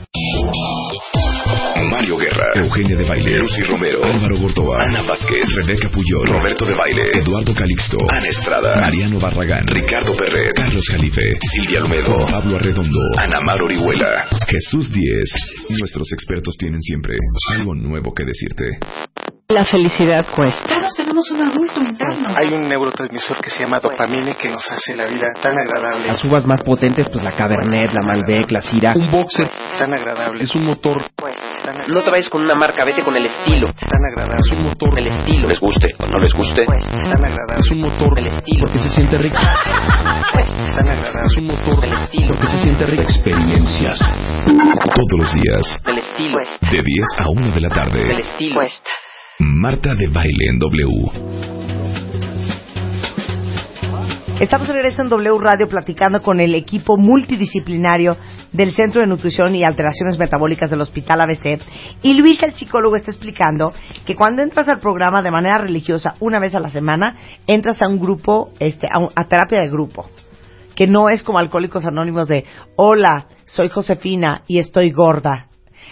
[1.90, 6.76] Mario Guerra, Eugenia de Baile, Lucy Romero, Álvaro Gordoa, Ana Vázquez, Rebeca Puyol, Roberto de
[6.76, 13.00] Baile, Eduardo Calixto, Ana Estrada, Mariano Barragán, Ricardo Perret, Carlos Jalife, Silvia Almedo, Pablo Arredondo,
[13.18, 15.30] Ana Mar Orihuela, Jesús Díez.
[15.70, 17.16] Nuestros expertos tienen siempre
[17.56, 18.80] algo nuevo que decirte.
[19.50, 20.68] La felicidad cuesta.
[20.68, 22.34] Todos tenemos un adulto interno.
[22.36, 26.06] Hay un neurotransmisor que se llama dopamina que nos hace la vida tan agradable.
[26.06, 28.92] Las uvas más potentes, pues la Cabernet, la Malbec, la Syrah.
[28.98, 30.44] Un boxer tan agradable.
[30.44, 31.02] Es un motor.
[31.64, 33.72] Tan, No te vayas con una marca, vete con el estilo.
[33.72, 34.42] tan agradable.
[34.42, 35.00] Es un motor.
[35.00, 35.48] El estilo.
[35.48, 36.66] Les guste o no les guste.
[36.66, 37.60] Tan agradable.
[37.62, 38.20] Es un motor.
[38.20, 38.66] El estilo.
[38.66, 39.38] Porque se siente rico.
[39.38, 41.26] Tan agradable.
[41.26, 41.86] Es un motor.
[41.86, 42.28] El estilo.
[42.28, 43.02] Porque se siente rico.
[43.02, 44.14] Experiencias.
[44.46, 45.82] Todos los días.
[45.86, 46.38] El estilo.
[46.70, 46.84] De 10
[47.18, 48.12] a 1 de la tarde.
[48.12, 48.60] El estilo.
[49.40, 51.12] Marta de Baile en W.
[54.40, 58.18] Estamos de regreso en W Radio platicando con el equipo multidisciplinario
[58.52, 61.62] del Centro de Nutrición y Alteraciones Metabólicas del Hospital ABC.
[62.02, 63.74] Y Luis, el psicólogo, está explicando
[64.08, 67.88] que cuando entras al programa de manera religiosa una vez a la semana, entras a
[67.88, 70.10] un grupo, este, a, a terapia de grupo.
[70.76, 72.44] Que no es como Alcohólicos Anónimos de,
[72.76, 75.46] hola, soy Josefina y estoy gorda.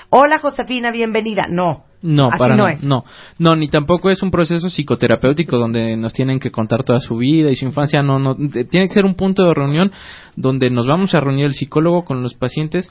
[0.09, 1.45] Hola, Josefina, bienvenida.
[1.47, 1.84] No.
[2.01, 2.83] No, Así para no es.
[2.83, 3.03] no,
[3.39, 7.49] no, ni tampoco es un proceso psicoterapéutico donde nos tienen que contar toda su vida
[7.49, 9.91] y su infancia, no, no, de- tiene que ser un punto de reunión
[10.35, 12.89] donde nos vamos a reunir el psicólogo con los pacientes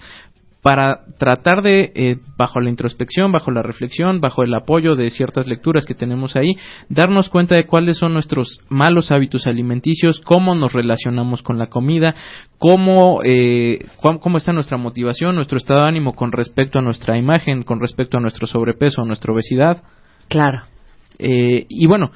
[0.65, 5.47] para tratar de, eh, bajo la introspección, bajo la reflexión, bajo el apoyo de ciertas
[5.47, 6.57] lecturas que tenemos ahí,
[6.89, 12.15] darnos cuenta de cuáles son nuestros malos hábitos alimenticios, cómo nos relacionamos con la comida,
[12.57, 17.63] cómo, eh, cómo está nuestra motivación, nuestro estado de ánimo con respecto a nuestra imagen,
[17.63, 19.83] con respecto a nuestro sobrepeso, a nuestra obesidad.
[20.29, 20.63] Claro.
[21.19, 22.11] Eh, y bueno,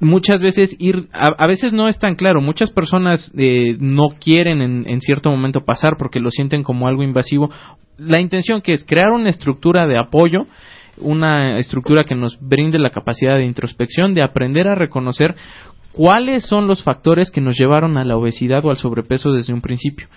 [0.00, 4.60] muchas veces ir, a, a veces no es tan claro, muchas personas eh, no quieren
[4.60, 7.50] en, en cierto momento pasar porque lo sienten como algo invasivo.
[7.96, 10.46] La intención que es crear una estructura de apoyo,
[10.98, 15.34] una estructura que nos brinde la capacidad de introspección, de aprender a reconocer
[15.92, 19.60] cuáles son los factores que nos llevaron a la obesidad o al sobrepeso desde un
[19.60, 20.08] principio.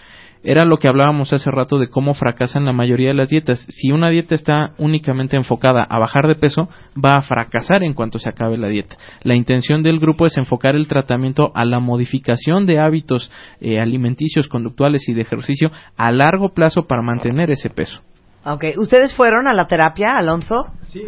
[0.44, 3.66] Era lo que hablábamos hace rato de cómo fracasan la mayoría de las dietas.
[3.70, 6.70] Si una dieta está únicamente enfocada a bajar de peso,
[7.04, 8.98] va a fracasar en cuanto se acabe la dieta.
[9.24, 14.48] La intención del grupo es enfocar el tratamiento a la modificación de hábitos eh, alimenticios,
[14.48, 18.02] conductuales y de ejercicio a largo plazo para mantener ese peso.
[18.46, 20.68] Ok, ¿ustedes fueron a la terapia, Alonso?
[20.94, 21.02] Sí.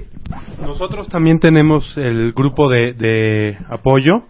[0.61, 4.23] Nosotros también tenemos el grupo de, de apoyo,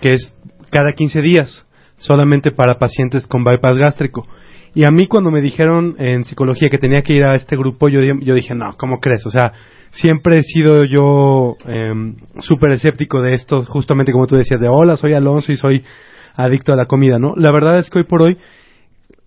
[0.00, 0.36] que es
[0.70, 1.66] cada 15 días,
[2.00, 4.26] solamente para pacientes con bypass gástrico.
[4.74, 7.88] Y a mí cuando me dijeron en psicología que tenía que ir a este grupo,
[7.88, 9.26] yo, di- yo dije, no, ¿cómo crees?
[9.26, 9.52] O sea,
[9.90, 14.96] siempre he sido yo em, súper escéptico de esto, justamente como tú decías, de hola,
[14.96, 15.84] soy Alonso y soy
[16.36, 17.34] adicto a la comida, ¿no?
[17.36, 18.38] La verdad es que hoy por hoy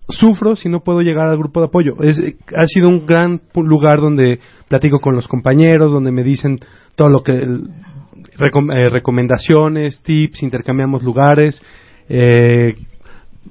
[0.08, 2.02] sufro si no puedo llegar al grupo de apoyo.
[2.02, 2.20] Es,
[2.56, 6.58] ha sido un gran lugar donde platico con los compañeros, donde me dicen
[6.96, 11.60] todo lo que eh, recomendaciones, tips, intercambiamos lugares,
[12.08, 12.74] eh,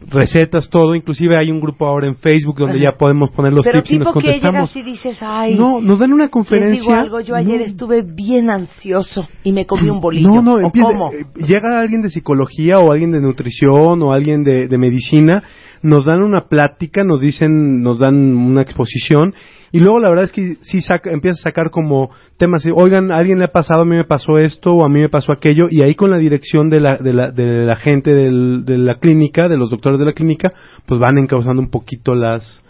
[0.10, 0.96] recetas, todo.
[0.96, 2.92] Inclusive hay un grupo ahora en Facebook donde Ajá.
[2.92, 4.74] ya podemos poner los Pero tips y nos que contestamos.
[4.74, 5.56] llegas y dices, ay.
[5.56, 6.82] No, nos dan una conferencia.
[6.82, 7.66] digo algo, yo ayer No.
[7.66, 10.28] estuve bien ansioso y me comí un bolillo.
[10.30, 14.44] No, no, ¿O empieza- eh, llega alguien de psicología o alguien de nutrición o alguien
[14.44, 15.44] de, de medicina,
[15.82, 19.34] nos dan una plática, nos dicen, nos dan una exposición
[19.74, 23.16] y luego la verdad es que sí saca, empieza a sacar como temas, oigan, a
[23.16, 25.66] alguien le ha pasado, a mí me pasó esto o a mí me pasó aquello
[25.68, 29.50] y ahí con la dirección de la, de la, de la gente de la clínica,
[29.50, 30.54] de los doctores de la clínica,
[30.86, 32.64] pues van encauzando un poquito las,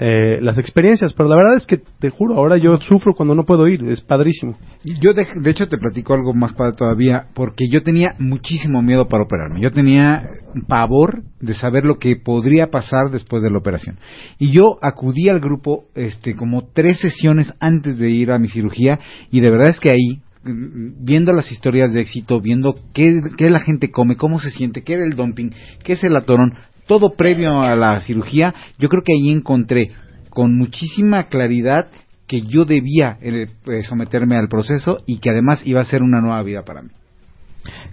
[0.00, 3.44] eh, las experiencias, pero la verdad es que te juro, ahora yo sufro cuando no
[3.44, 4.56] puedo ir, es padrísimo.
[4.84, 9.08] Yo de, de hecho te platico algo más padre todavía, porque yo tenía muchísimo miedo
[9.08, 9.60] para operarme.
[9.60, 10.22] Yo tenía
[10.68, 13.98] pavor de saber lo que podría pasar después de la operación.
[14.38, 19.00] Y yo acudí al grupo este como tres sesiones antes de ir a mi cirugía
[19.32, 23.50] y de verdad es que ahí mm, viendo las historias de éxito, viendo qué, qué
[23.50, 25.50] la gente come, cómo se siente, qué era el dumping,
[25.82, 26.54] qué es el atorón,
[26.88, 29.92] todo previo a la cirugía, yo creo que ahí encontré
[30.30, 31.86] con muchísima claridad
[32.26, 36.20] que yo debía eh, eh, someterme al proceso y que además iba a ser una
[36.20, 36.90] nueva vida para mí.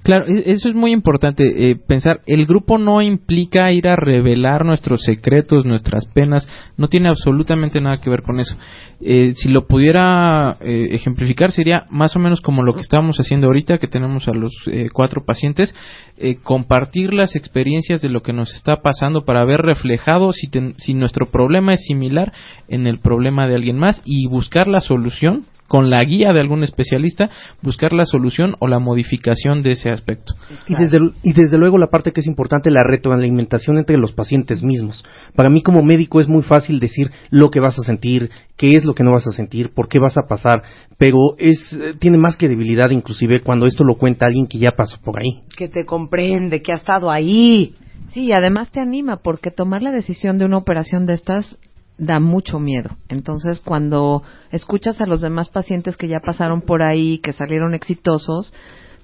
[0.03, 2.21] Claro, e- eso es muy importante eh, pensar.
[2.27, 6.47] El grupo no implica ir a revelar nuestros secretos, nuestras penas.
[6.77, 8.55] No tiene absolutamente nada que ver con eso.
[9.01, 13.47] Eh, si lo pudiera eh, ejemplificar sería más o menos como lo que estamos haciendo
[13.47, 15.75] ahorita, que tenemos a los eh, cuatro pacientes,
[16.17, 20.75] eh, compartir las experiencias de lo que nos está pasando para ver reflejado si, ten-
[20.77, 22.31] si nuestro problema es similar
[22.67, 26.63] en el problema de alguien más y buscar la solución con la guía de algún
[26.63, 27.29] especialista,
[27.61, 30.33] buscar la solución o la modificación de ese aspecto.
[30.67, 34.63] Y desde, y desde luego la parte que es importante, la retroalimentación entre los pacientes
[34.63, 35.03] mismos.
[35.35, 38.85] Para mí como médico es muy fácil decir lo que vas a sentir, qué es
[38.85, 40.63] lo que no vas a sentir, por qué vas a pasar,
[40.97, 44.99] pero es eh, tiene más credibilidad inclusive cuando esto lo cuenta alguien que ya pasó
[45.01, 45.41] por ahí.
[45.57, 47.75] Que te comprende, que ha estado ahí.
[48.11, 51.57] Sí, y además te anima porque tomar la decisión de una operación de estas
[51.97, 52.91] da mucho miedo.
[53.09, 58.53] Entonces, cuando escuchas a los demás pacientes que ya pasaron por ahí, que salieron exitosos,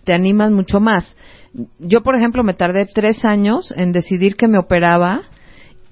[0.04, 1.16] te animas mucho más.
[1.80, 5.22] Yo, por ejemplo, me tardé tres años en decidir que me operaba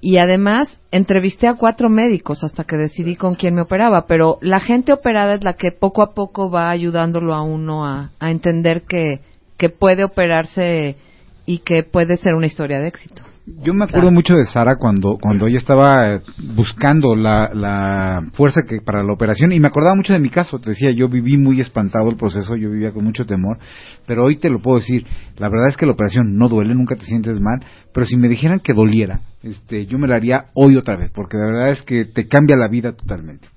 [0.00, 4.60] y además entrevisté a cuatro médicos hasta que decidí con quién me operaba, pero la
[4.60, 9.20] gente operada es la que poco a poco va ayudándolo a uno a, entender que,
[9.58, 10.96] que puede operarse
[11.44, 13.22] y que puede ser una historia de éxito.
[13.62, 16.20] Yo me acuerdo mucho de Sara cuando cuando ella estaba eh,
[16.54, 20.58] buscando la, la fuerza que para la operación y me acordaba mucho de mi caso.
[20.58, 23.58] Te decía, yo viví muy espantado el proceso, yo vivía con mucho temor,
[24.06, 25.06] pero hoy te lo puedo decir.
[25.36, 28.28] La verdad es que la operación no duele, nunca te sientes mal, pero si me
[28.28, 31.82] dijeran que doliera, este, yo me la haría hoy otra vez, porque la verdad es
[31.82, 33.48] que te cambia la vida totalmente.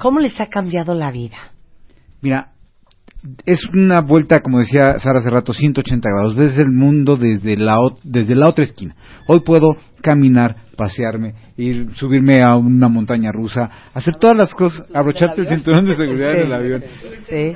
[0.00, 1.36] ¿Cómo les ha cambiado la vida?
[2.20, 2.51] Mira,
[3.46, 6.36] es una vuelta, como decía Sara hace rato, 180 grados.
[6.36, 8.96] Ves el mundo desde la, desde la otra esquina.
[9.28, 15.42] Hoy puedo caminar, pasearme, ir, subirme a una montaña rusa, hacer todas las cosas, abrocharte
[15.42, 16.84] el cinturón de seguridad en el avión,
[17.28, 17.54] Sí.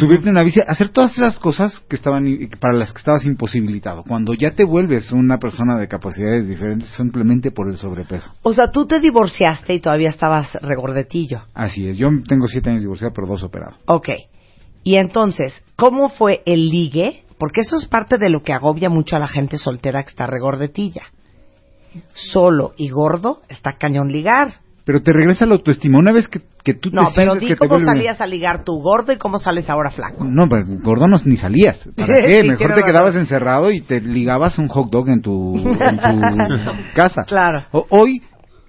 [0.00, 2.24] subirte en una bici, hacer todas esas cosas que estaban
[2.58, 4.02] para las que estabas imposibilitado.
[4.04, 8.32] Cuando ya te vuelves una persona de capacidades diferentes simplemente por el sobrepeso.
[8.40, 11.42] O sea, tú te divorciaste y todavía estabas regordetillo.
[11.52, 11.98] Así es.
[11.98, 13.76] Yo tengo siete años divorciado, pero dos operados.
[13.84, 14.08] Ok.
[14.84, 17.24] Y entonces, ¿cómo fue el ligue?
[17.38, 20.26] Porque eso es parte de lo que agobia mucho a la gente soltera que está
[20.26, 21.02] regordetilla.
[22.14, 24.48] Solo y gordo está cañón ligar.
[24.84, 25.98] Pero te regresa la autoestima.
[25.98, 28.20] Una vez que, que tú te No, pero sientes di que te cómo vuelve- salías
[28.20, 30.24] a ligar tú gordo y cómo sales ahora flaco.
[30.24, 31.78] No, pues gordo no, ni salías.
[31.96, 32.42] ¿Para qué?
[32.42, 36.72] Sí, Mejor te quedabas encerrado y te ligabas un hot dog en tu, en tu
[36.94, 37.22] casa.
[37.26, 37.64] Claro.
[37.72, 38.20] O- hoy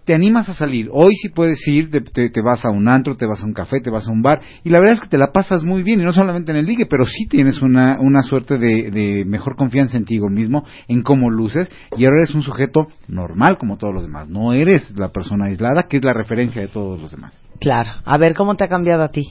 [0.05, 0.87] te animas a salir.
[0.91, 3.53] Hoy sí puedes ir, te, te- te vas a un antro, te vas a un
[3.53, 4.39] café, te vas a un bar.
[4.63, 5.99] Y la verdad es que te la pasas muy bien.
[5.99, 9.55] Y no solamente en el ligue, pero sí tienes una, una suerte de, de mejor
[9.55, 11.69] confianza en ti mismo, en cómo luces.
[11.97, 14.29] Y ahora eres un sujeto normal como todos los demás.
[14.29, 17.33] No eres la persona aislada que es la referencia de todos los demás.
[17.59, 17.89] Claro.
[18.05, 19.23] A ver, ¿cómo te ha cambiado a ti?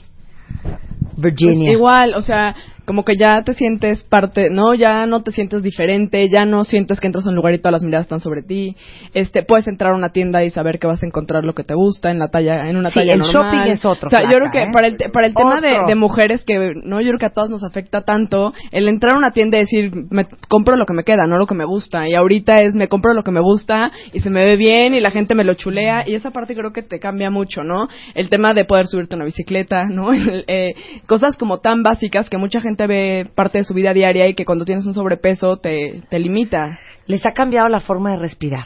[1.15, 1.71] Pues Virginia.
[1.71, 2.53] igual, o sea,
[2.85, 6.99] como que ya te sientes parte, no, ya no te sientes diferente, ya no sientes
[6.99, 8.75] que entras a un lugar y todas las miradas están sobre ti.
[9.13, 11.73] Este, puedes entrar a una tienda y saber que vas a encontrar lo que te
[11.75, 13.43] gusta en la talla, en una Sí, talla el normal.
[13.55, 14.67] shopping es otro, O sea, yo creo que ¿eh?
[14.71, 17.29] para el te- para el tema de, de mujeres que no, yo creo que a
[17.31, 20.93] todas nos afecta tanto el entrar a una tienda y decir, me compro lo que
[20.93, 22.07] me queda, no lo que me gusta.
[22.07, 24.99] Y ahorita es me compro lo que me gusta y se me ve bien y
[24.99, 27.87] la gente me lo chulea y esa parte creo que te cambia mucho, ¿no?
[28.13, 30.09] El tema de poder subirte a una bicicleta, ¿no?
[30.47, 30.73] Eh,
[31.07, 34.45] cosas como tan básicas que mucha gente ve parte de su vida diaria y que
[34.45, 36.79] cuando tienes un sobrepeso te, te limita.
[37.07, 38.65] Les ha cambiado la forma de respirar.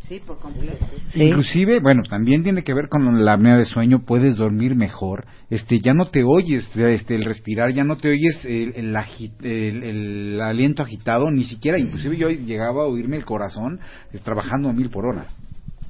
[0.00, 0.86] Sí, por completo.
[1.14, 5.80] Inclusive, bueno, también tiene que ver con la apnea de sueño, puedes dormir mejor, este,
[5.80, 9.82] ya no te oyes este, el respirar, ya no te oyes el, el agi- el-
[9.82, 13.80] el aliento agitado, ni siquiera, inclusive yo llegaba a oírme el corazón
[14.12, 15.26] eh, trabajando a mil por hora.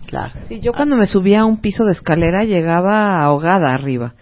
[0.07, 0.33] Claro.
[0.45, 4.15] Sí, yo cuando me subía a un piso de escalera llegaba ahogada arriba.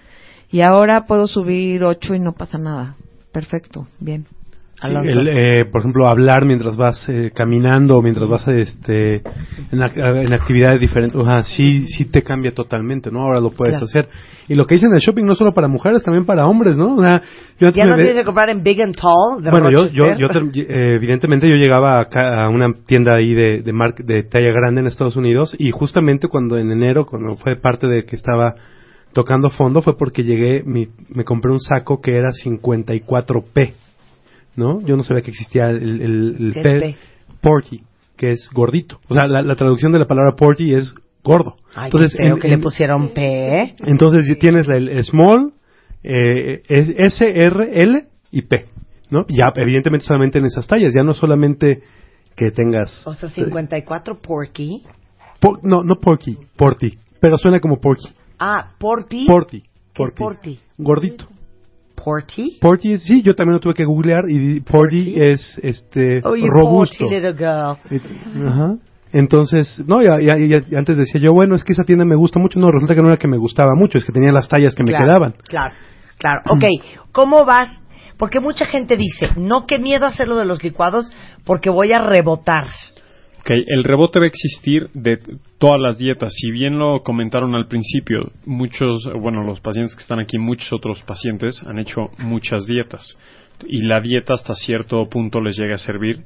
[0.54, 2.94] Y ahora puedo subir ocho y no pasa nada.
[3.32, 4.24] Perfecto, bien.
[4.84, 9.96] El, eh, por ejemplo, hablar mientras vas eh, caminando o mientras vas este, en, ac-
[9.96, 13.22] en actividades diferentes, o sea, sí, sí te cambia totalmente, ¿no?
[13.22, 13.86] Ahora lo puedes Claro.
[13.86, 14.08] hacer.
[14.46, 16.94] Y lo que dicen en el shopping no solo para mujeres, también para hombres, ¿no?
[16.96, 17.20] O sea,
[17.58, 19.82] yo antes Ya no ve- tienes que comprar en Big and Tall de bueno, yo,
[20.06, 24.82] eh, evidentemente yo llegaba acá a una tienda ahí de, de, mar- de talla grande
[24.82, 28.54] en Estados Unidos y justamente cuando en enero, cuando fue parte de que estaba
[29.14, 33.72] tocando fondo, fue porque llegué, mi- me compré un saco que era 54P,
[34.56, 34.80] ¿no?
[34.82, 36.96] Yo no sabía que existía el, el, el ¿Qué P,
[37.40, 37.82] porky,
[38.16, 38.98] que es gordito.
[39.08, 41.56] O sea, la, la traducción de la palabra porky es gordo.
[41.74, 43.22] Ay, Entonces, creo en- que le pusieron P.
[43.62, 43.74] ¿eh?
[43.86, 45.52] entonces ya tienes el, el small,
[46.02, 48.66] eh, S, R, L y P,
[49.10, 49.24] ¿no?
[49.28, 51.82] Ya evidentemente solamente en esas tallas, ya no solamente
[52.36, 53.06] que tengas...
[53.06, 54.82] O sea, 54 Porky.
[55.40, 58.08] por- no, no porky, porty, pero suena como porky.
[58.46, 58.70] Ah.
[58.78, 59.62] ¿Qué es Porty.
[60.18, 60.58] Porty?
[60.78, 61.26] Gordito.
[61.94, 62.58] Porty.
[62.60, 66.46] Porty es, sí, yo también lo tuve que googlear y porty, es este Oh, you
[66.48, 67.06] robusto.
[67.06, 67.76] Porty little girl.
[67.90, 68.76] It- Ajá.
[69.12, 70.36] Entonces, no, ya- ya
[70.76, 72.58] antes decía yo, bueno, es que esa tienda me gusta mucho.
[72.58, 74.82] No, resulta que no era que me gustaba mucho, es que tenía las tallas que
[74.82, 75.34] me quedaban.
[75.48, 75.74] Claro,
[76.18, 76.40] claro.
[76.50, 76.64] Ok,
[77.12, 77.82] ¿cómo vas?
[78.18, 81.12] Porque mucha gente dice, no, qué miedo hacerlo de los licuados
[81.44, 82.66] porque voy a rebotar.
[83.44, 85.18] Ok, el rebote va a existir de
[85.58, 86.32] todas las dietas.
[86.32, 91.02] Si bien lo comentaron al principio, muchos, bueno, los pacientes que están aquí, muchos otros
[91.02, 93.18] pacientes han hecho muchas dietas.
[93.66, 96.24] Y la dieta hasta cierto punto les llega a servir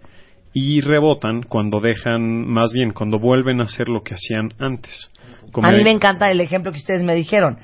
[0.54, 5.10] y rebotan cuando dejan, más bien, cuando vuelven a hacer lo que hacían antes.
[5.50, 7.58] Como A mí me encanta el ejemplo que ustedes me dijeron.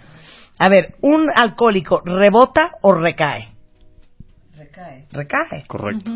[0.58, 3.50] A ver, ¿un alcohólico rebota o recae?
[4.56, 5.06] Recae.
[5.12, 5.64] Recae.
[5.68, 6.10] Correcto.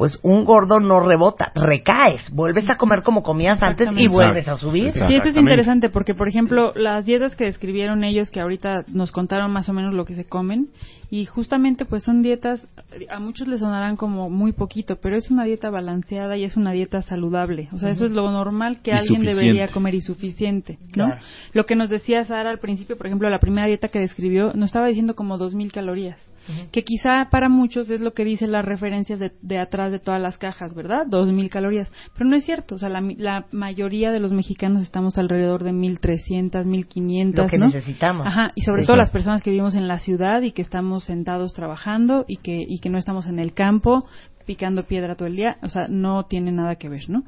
[0.00, 2.30] Pues un gordo no rebota, recaes.
[2.32, 4.92] Vuelves a comer como comías antes y vuelves a subir.
[4.92, 9.12] Sí, esto es interesante porque, por ejemplo, las dietas que describieron ellos, que ahorita nos
[9.12, 10.68] contaron más o menos lo que se comen,
[11.10, 12.66] y justamente pues son dietas,
[13.10, 16.72] a muchos les sonarán como muy poquito, pero es una dieta balanceada y es una
[16.72, 17.68] dieta saludable.
[17.74, 19.34] O sea, eso es lo normal que Y alguien suficiente.
[19.34, 21.08] debería comer y suficiente, ¿no?
[21.08, 21.20] Claro.
[21.52, 24.68] Lo que nos decía Sara al principio, por ejemplo, la primera dieta que describió, nos
[24.70, 26.29] estaba diciendo como 2.000 calorías.
[26.72, 30.20] Que quizá para muchos es lo que dicen las referencias de, de atrás de todas
[30.20, 31.06] las cajas, ¿verdad?
[31.08, 31.90] 2.000 calorías.
[32.14, 35.72] Pero no es cierto, o sea, la, la mayoría de los mexicanos estamos alrededor de
[35.72, 37.66] 1.300, 1.500, Lo que ¿no?
[37.66, 38.26] necesitamos.
[38.26, 39.00] Ajá, y sobre Sí, todo sí.
[39.00, 42.80] las personas que vivimos en la ciudad y que estamos sentados trabajando y que, y
[42.80, 44.06] que no estamos en el campo
[44.46, 47.22] picando piedra todo el día, o sea, no tiene nada que ver, ¿no?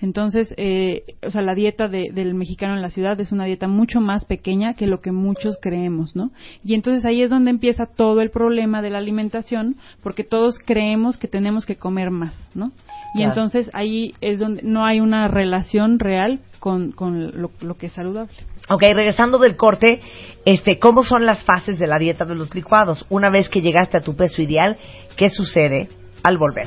[0.00, 3.66] Entonces, eh, o sea, la dieta de- del mexicano en la ciudad es una dieta
[3.66, 6.30] mucho más pequeña que lo que muchos creemos, ¿no?
[6.64, 11.16] Y entonces ahí es donde empieza todo el problema de la alimentación, porque todos creemos
[11.18, 12.72] que tenemos que comer más, ¿no?
[13.14, 13.30] Y Claro.
[13.30, 17.92] entonces ahí es donde no hay una relación real con, con lo, lo que es
[17.92, 18.32] saludable.
[18.70, 20.00] Ok, regresando del corte,
[20.44, 23.06] este, ¿cómo son las fases de la dieta de los licuados?
[23.08, 24.76] Una vez que llegaste a tu peso ideal,
[25.16, 25.88] ¿qué sucede
[26.22, 26.66] al volver?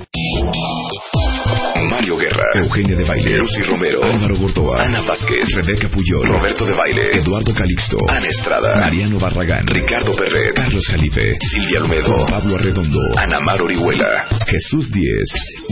[1.92, 6.74] Mario Guerra, Eugenia de Baile, Lucy Romero, Álvaro Gordoa, Ana Vázquez, Rebeca Puyol, Roberto de
[6.74, 13.00] Baile, Eduardo Calixto, Ana Estrada, Mariano Barragán, Ricardo Perret, Carlos Jalife, Silvia Olmedo, Pablo Arredondo,
[13.18, 15.28] Ana Mar Orihuela, Jesús Díez.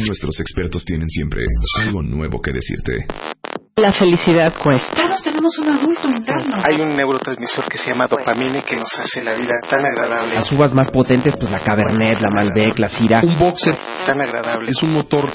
[0.05, 1.41] Nuestros expertos tienen siempre
[1.85, 3.05] algo nuevo que decirte.
[3.79, 4.93] La felicidad cuesta.
[4.93, 6.57] Todos tenemos un adulto interno.
[6.63, 10.35] Hay un neurotransmisor que se llama dopamina que nos hace la vida tan agradable.
[10.35, 13.21] Las uvas más potentes, pues la Cabernet, la Malbec, la Syrah.
[13.23, 14.69] Un boxer tan agradable.
[14.71, 15.31] Es un motor.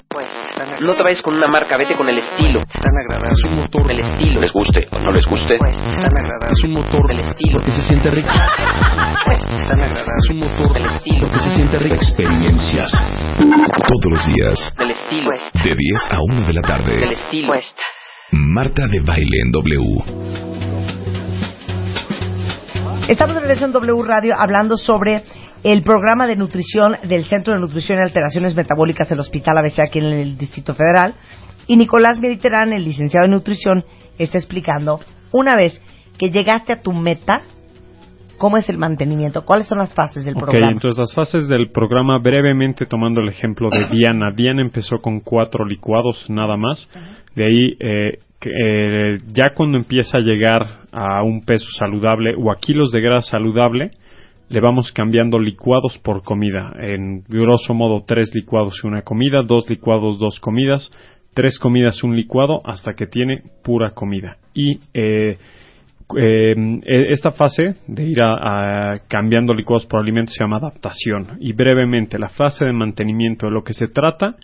[0.81, 2.61] No te vayas con una marca, vete con el estilo.
[2.67, 3.33] Tan agradable.
[3.33, 3.91] Es un motor.
[3.91, 4.41] El estilo.
[4.43, 5.59] Les guste o no les guste.
[5.59, 6.51] Tan agradable.
[6.53, 7.13] Es un motor.
[7.13, 7.53] El estilo.
[7.55, 8.29] Porque se siente rico.
[8.29, 10.13] Tan agradable.
[10.23, 10.77] Es un motor.
[10.77, 11.27] El estilo.
[11.27, 11.95] Porque se siente rico.
[11.95, 12.91] Experiencias.
[13.39, 15.31] Todos los días, El estilo.
[15.65, 17.03] de 10 a 1 de la tarde.
[17.03, 17.55] El estilo.
[18.33, 19.79] Marta de Baile en W.
[23.09, 25.23] Estamos regreso en W Radio hablando sobre
[25.63, 29.99] el programa de nutrición del Centro de Nutrición y Alteraciones Metabólicas del Hospital ABC aquí
[29.99, 31.15] en el Distrito Federal.
[31.67, 33.85] Y Nicolás Mediterán, el licenciado en nutrición,
[34.19, 35.01] está explicando,
[35.31, 35.81] una vez
[36.19, 37.43] que llegaste a tu meta,
[38.39, 40.73] cómo es el mantenimiento, cuáles son las fases del Ok, programa.
[40.73, 44.31] entonces las fases del programa, brevemente tomando el ejemplo de Diana.
[44.35, 46.91] Diana empezó con cuatro licuados nada más.
[47.35, 52.57] De ahí, eh, eh, ya cuando empieza a llegar a un peso saludable o a
[52.57, 53.91] kilos de grasa saludable,
[54.49, 56.73] le vamos cambiando licuados por comida.
[56.79, 60.91] En grosso modo, tres licuados y una comida, dos licuados, dos comidas,
[61.35, 64.37] tres comidas, un licuado, hasta que tiene pura comida.
[64.55, 65.37] Y eh,
[66.17, 66.55] eh,
[67.11, 71.39] esta fase de ir a cambiando licuados por alimentos se llama adaptación.
[71.41, 74.37] Y brevemente, la fase de mantenimiento de lo que se trata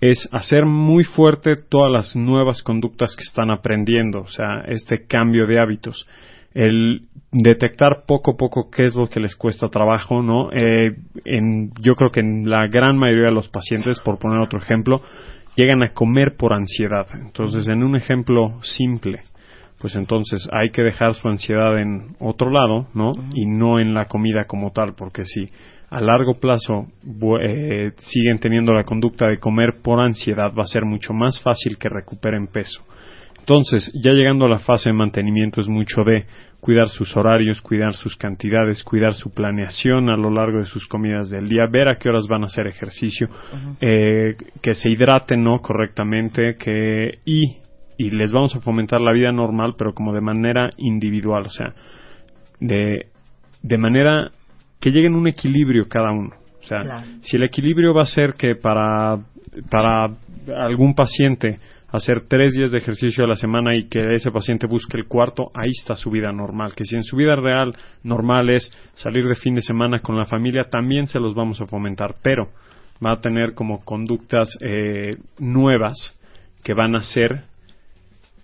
[0.00, 5.46] es hacer muy fuerte todas las nuevas conductas que están aprendiendo, o sea, este cambio
[5.46, 6.06] de hábitos.
[6.52, 7.02] El
[7.32, 10.52] detectar poco a poco qué es lo que les cuesta trabajo, ¿no?
[10.52, 10.94] Eh,
[11.24, 15.00] en, yo creo que en la gran mayoría de los pacientes, por poner otro ejemplo,
[15.56, 17.06] llegan a comer por ansiedad.
[17.14, 19.22] Entonces, en un ejemplo simple,
[19.84, 23.12] pues entonces hay que dejar su ansiedad en otro lado, ¿no?
[23.34, 25.44] Y no en la comida como tal, porque si
[25.90, 26.86] a largo plazo
[27.42, 31.76] eh, siguen teniendo la conducta de comer por ansiedad, va a ser mucho más fácil
[31.76, 32.82] que recuperen peso.
[33.38, 36.24] Entonces, ya llegando a la fase de mantenimiento es mucho de
[36.60, 41.28] cuidar sus horarios, cuidar sus cantidades, cuidar su planeación a lo largo de sus comidas
[41.28, 43.28] del día, ver a qué horas van a hacer ejercicio,
[43.82, 47.58] eh, que se hidraten no correctamente, que y
[47.96, 51.74] y les vamos a fomentar la vida normal, pero como de manera individual, o sea,
[52.60, 53.06] de
[53.64, 54.30] de manera
[54.78, 56.30] que lleguen a un equilibrio cada uno.
[56.60, 57.06] O sea, Claro.
[57.22, 59.18] si el equilibrio va a ser que para,
[59.70, 60.10] para
[60.54, 64.98] algún paciente hacer tres días de ejercicio a la semana y que ese paciente busque
[64.98, 66.74] el cuarto, ahí está su vida normal.
[66.74, 70.26] Que si en su vida real normal es salir de fin de semana con la
[70.26, 72.48] familia, también se los vamos a fomentar, pero
[73.04, 75.96] va a tener como conductas eh, nuevas
[76.62, 77.44] que van a hacer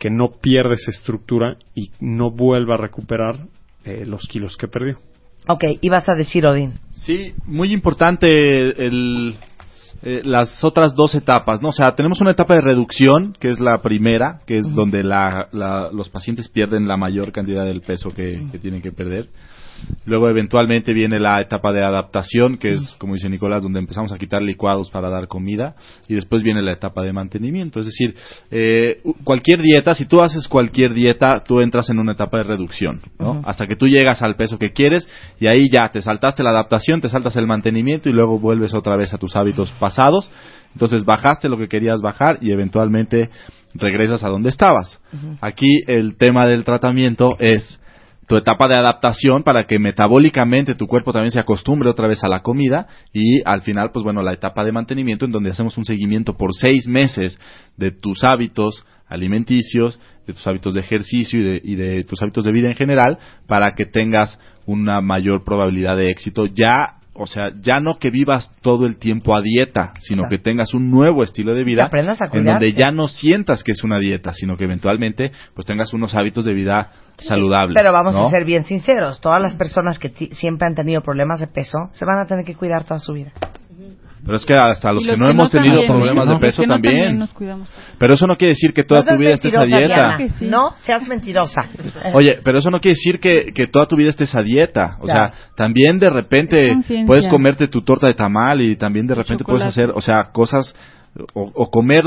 [0.01, 3.36] que no pierda esa estructura y no vuelva a recuperar
[3.84, 4.98] eh, los kilos que perdió.
[5.46, 6.72] Ok, ibas a decir, Odín.
[6.92, 8.26] Sí, muy importante
[8.86, 9.36] el,
[10.03, 11.68] eh, las otras dos etapas, ¿no?
[11.68, 15.48] O sea, tenemos una etapa de reducción, que es la primera, que es donde la,
[15.53, 19.28] la- los pacientes pierden la mayor cantidad del peso que, que tienen que perder.
[20.07, 24.18] Luego, eventualmente, viene la etapa de adaptación, que es, como dice Nicolás, donde empezamos a
[24.18, 25.74] quitar licuados para dar comida.
[26.09, 27.81] Y después viene la etapa de mantenimiento.
[27.81, 28.14] Es decir,
[28.51, 33.01] eh, cualquier dieta, si tú haces cualquier dieta, tú entras en una etapa de reducción,
[33.18, 33.43] ¿no?
[33.45, 35.09] Hasta que tú llegas al peso que quieres
[35.39, 38.97] y ahí ya te saltaste la adaptación, te saltas el mantenimiento y luego vuelves otra
[38.97, 40.31] vez a tus hábitos pasados.
[40.72, 43.31] Entonces bajaste lo que querías bajar y eventualmente
[43.74, 45.01] regresas a donde estabas.
[45.41, 47.80] Aquí el tema del tratamiento es
[48.31, 52.28] tu etapa de adaptación para que metabólicamente tu cuerpo también se acostumbre otra vez a
[52.28, 55.85] la comida y al final, pues bueno, la etapa de mantenimiento en donde hacemos un
[55.85, 57.41] seguimiento por seis meses
[57.76, 62.45] de tus hábitos alimenticios, de tus hábitos de ejercicio y de, y de tus hábitos
[62.45, 63.18] de vida en general
[63.49, 68.52] para que tengas una mayor probabilidad de éxito ya o sea, ya no que vivas
[68.62, 72.26] todo el tiempo a dieta, sino que tengas un nuevo estilo de vida aprendas a
[72.32, 76.14] en donde ya no sientas que es una dieta, sino que eventualmente pues tengas unos
[76.14, 77.76] hábitos de vida saludables.
[77.76, 78.26] Pero vamos ¿no?
[78.26, 82.04] a ser bien sinceros, todas las personas que siempre han tenido problemas de peso se
[82.04, 83.32] van a tener que cuidar toda su vida.
[84.25, 86.35] Pero es que hasta los, que no que hemos no tenido también, problemas ¿no?
[86.35, 87.18] de peso no también.
[87.18, 87.68] nos cuidamos.
[87.99, 90.16] Pero eso no quiere decir que toda tu vida estés a dieta.
[90.18, 90.18] Diana.
[90.43, 91.66] No seas mentirosa.
[92.14, 94.97] Oye, pero eso no quiere decir que, que toda tu vida estés a dieta.
[95.01, 95.33] O Claro.
[95.33, 99.64] sea, también de repente puedes comerte tu torta de tamal y también de repente puedes
[99.64, 100.75] hacer, o sea, cosas
[101.35, 102.05] o, o comer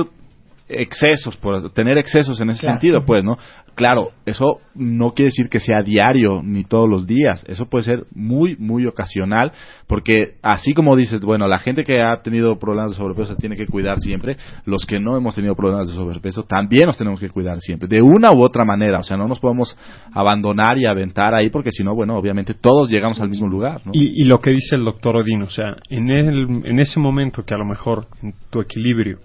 [0.69, 2.73] excesos, por tener excesos en ese Claro.
[2.79, 3.37] sentido, pues, ¿no?
[3.75, 7.43] Claro, eso no quiere decir que sea diario ni todos los días.
[7.47, 9.51] Eso puede ser muy, muy ocasional,
[9.87, 13.55] porque así como dices, bueno, la gente que ha tenido problemas de sobrepeso se tiene
[13.55, 14.37] que cuidar siempre.
[14.65, 18.01] Los que no hemos tenido problemas de sobrepeso también nos tenemos que cuidar siempre, de
[18.03, 18.99] una u otra manera.
[18.99, 19.75] O sea, no nos podemos
[20.13, 23.91] abandonar y aventar ahí, porque si no, bueno, obviamente todos llegamos al mismo lugar, ¿no?
[23.95, 27.43] Y, y lo que dice el doctor Odín, o sea, en, el, en ese momento
[27.43, 29.17] que a lo mejor en tu equilibrio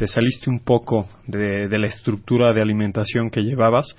[0.00, 3.94] te saliste un poco de, de la estructura de alimentación que llevabas,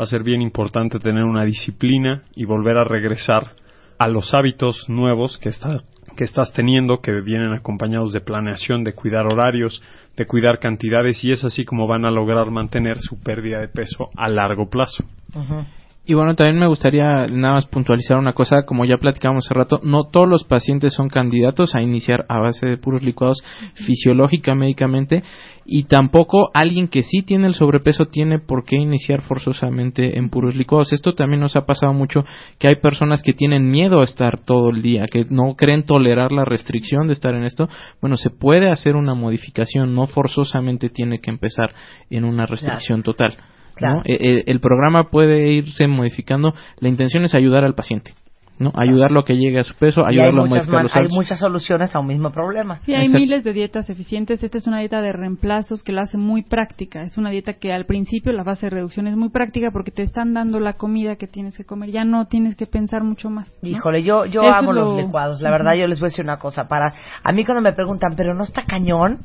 [0.00, 3.52] va a ser bien importante tener una disciplina y volver a regresar
[3.98, 5.82] a los hábitos nuevos que, está,
[6.16, 9.82] que estás teniendo, que vienen acompañados de planeación, de cuidar horarios,
[10.16, 14.08] de cuidar cantidades, y es así como van a lograr mantener su pérdida de peso
[14.16, 15.04] a largo plazo.
[16.04, 19.80] Y bueno, también me gustaría nada más puntualizar una cosa, como ya platicamos hace rato,
[19.84, 23.38] no todos los pacientes son candidatos a iniciar a base de puros licuados
[23.74, 25.22] fisiológica médicamente
[25.64, 30.56] y tampoco alguien que sí tiene el sobrepeso tiene por qué iniciar forzosamente en puros
[30.56, 30.92] licuados.
[30.92, 32.24] Esto también nos ha pasado mucho
[32.58, 36.32] que hay personas que tienen miedo a estar todo el día, que no creen tolerar
[36.32, 37.68] la restricción de estar en esto.
[38.00, 41.72] Bueno, se puede hacer una modificación, no forzosamente tiene que empezar
[42.10, 43.36] en una restricción total.
[43.74, 43.96] Claro.
[43.96, 44.02] ¿no?
[44.04, 46.54] Eh, eh, el programa puede irse modificando.
[46.80, 48.12] La intención es ayudar al paciente,
[48.58, 48.70] ¿no?
[48.76, 51.96] Ayudarlo a que llegue a su peso, ayudarlo a muchas, modificar los hay muchas soluciones
[51.96, 52.78] a un mismo problema.
[52.80, 53.18] Sí, hay Exacto.
[53.20, 54.42] miles de dietas eficientes.
[54.44, 57.02] Esta es una dieta de reemplazos que la hace muy práctica.
[57.02, 60.02] Es una dieta que al principio la fase de reducción es muy práctica porque te
[60.02, 61.90] están dando la comida que tienes que comer.
[61.90, 63.58] Ya no tienes que pensar mucho más.
[63.62, 63.68] ¿no?
[63.68, 65.40] Híjole, yo, yo Eso amo es los lo- licuados.
[65.40, 66.68] La verdad, yo les voy a decir una cosa.
[66.68, 66.92] Para
[67.24, 69.20] A mí cuando me preguntan, ¿pero no está cañón?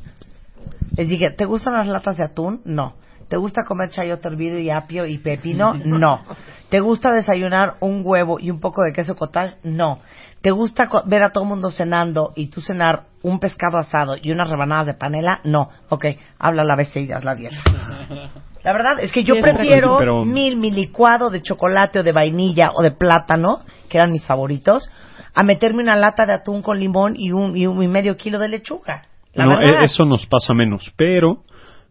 [0.96, 2.60] Les dije, ¿te gustan las latas de atún?
[2.64, 2.94] No.
[3.28, 5.74] ¿Te gusta comer chayote hervido y apio y pepino?
[5.84, 6.22] No.
[6.70, 9.56] ¿Te gusta desayunar un huevo y un poco de queso cottage?
[9.62, 10.00] No.
[10.42, 14.30] ¿Te gusta ver a todo el mundo cenando y tú cenar un pescado asado y
[14.30, 15.40] unas rebanadas de panela?
[15.44, 15.68] No.
[15.88, 16.04] Ok,
[16.38, 17.56] habla la vez y haz la dieta.
[18.64, 22.70] La verdad es que yo prefiero Pero- mil mi licuado de chocolate o de vainilla
[22.74, 24.90] o de plátano, que eran mis favoritos,
[25.34, 28.38] a meterme una lata de atún con limón y un, y un y medio kilo
[28.40, 29.04] de lechuga.
[29.32, 29.82] La No, verdad.
[29.82, 31.44] e- eso nos pasa menos, pero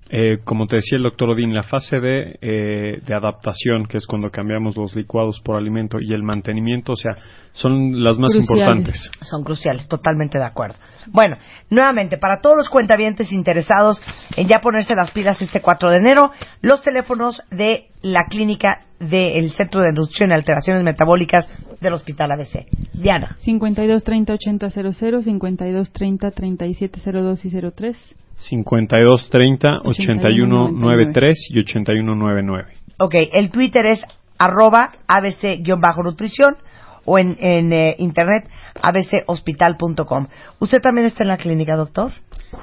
[0.10, 4.05] eh, como te decía el doctor Odín, la fase de, eh, de adaptación, que es
[4.05, 7.16] cuando cambiamos los licuados por alimento, y el mantenimiento, o sea,
[7.51, 8.49] son las más Cruciales.
[8.49, 9.12] importantes.
[9.22, 10.76] Son cruciales, totalmente de acuerdo.
[11.08, 11.38] Bueno,
[11.70, 14.01] nuevamente, para todos los cuentavientes interesados
[14.36, 16.32] en ya ponerse las pilas este 4 de enero,
[16.62, 21.47] los teléfonos de la clínica del Centro de Nutrición y Alteraciones Metabólicas
[21.80, 22.66] del Hospital ABC.
[22.93, 23.36] Diana.
[23.39, 27.97] 52 30 80 00, 52 30 37 02 y 03.
[28.40, 32.74] 52 30 81 81 93 y 81 99.
[33.00, 34.02] Ok, el Twitter es
[34.38, 36.58] arroba abc-nutrición
[37.06, 38.50] o en, en eh, internet
[38.82, 40.28] abchospital.com.
[40.60, 42.12] ¿Usted también está en la clínica, doctor?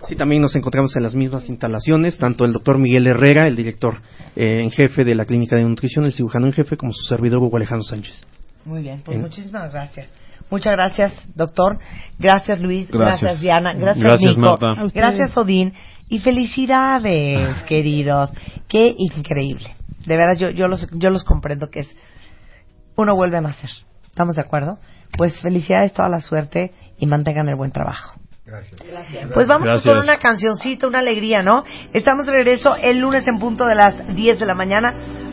[0.06, 4.00] Sí, también nos encontramos en las mismas instalaciones, tanto el doctor Miguel Herrera, el director
[4.36, 7.42] eh, en jefe de la Clínica de Nutrición, el cirujano en jefe, como su servidor
[7.42, 8.24] Hugo Alejandro Sánchez.
[8.64, 10.10] Muy bien, pues En- muchísimas gracias.
[10.50, 11.78] Muchas gracias, doctor.
[12.18, 12.90] Gracias, Luis.
[12.90, 13.40] Gracias, Gracias.
[13.40, 13.72] Diana.
[13.72, 14.56] Gracias, Gracias, Nico.
[14.60, 14.74] Marta.
[14.94, 15.74] Gracias, Odín.
[16.08, 18.32] Y felicidades, queridos.
[18.68, 19.74] Qué increíble.
[20.06, 21.96] De veras, yo, yo, los, yo los comprendo que es...
[22.96, 23.70] Uno vuelve a nacer.
[24.04, 24.78] ¿Estamos de acuerdo?
[25.16, 28.14] Pues felicidades, toda la suerte y mantengan el buen trabajo.
[29.32, 29.94] Pues vamos Gracias.
[29.94, 31.64] con una cancioncita, una alegría, ¿no?
[31.92, 34.92] Estamos de regreso el lunes en punto de las 10 de la mañana.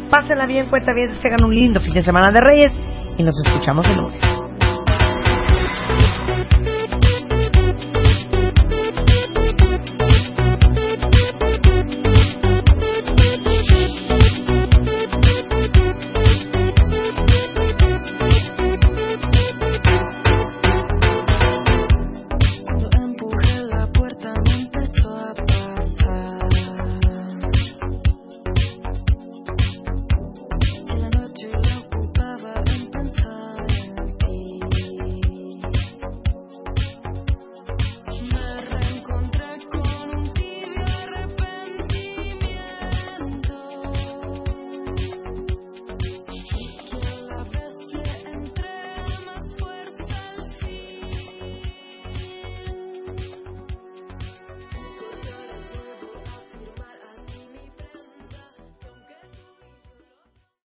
[0.10, 2.72] Pásenla bien, cuenta bien, tengan un lindo fin de semana de Reyes
[3.18, 4.51] y nos escuchamos el lunes.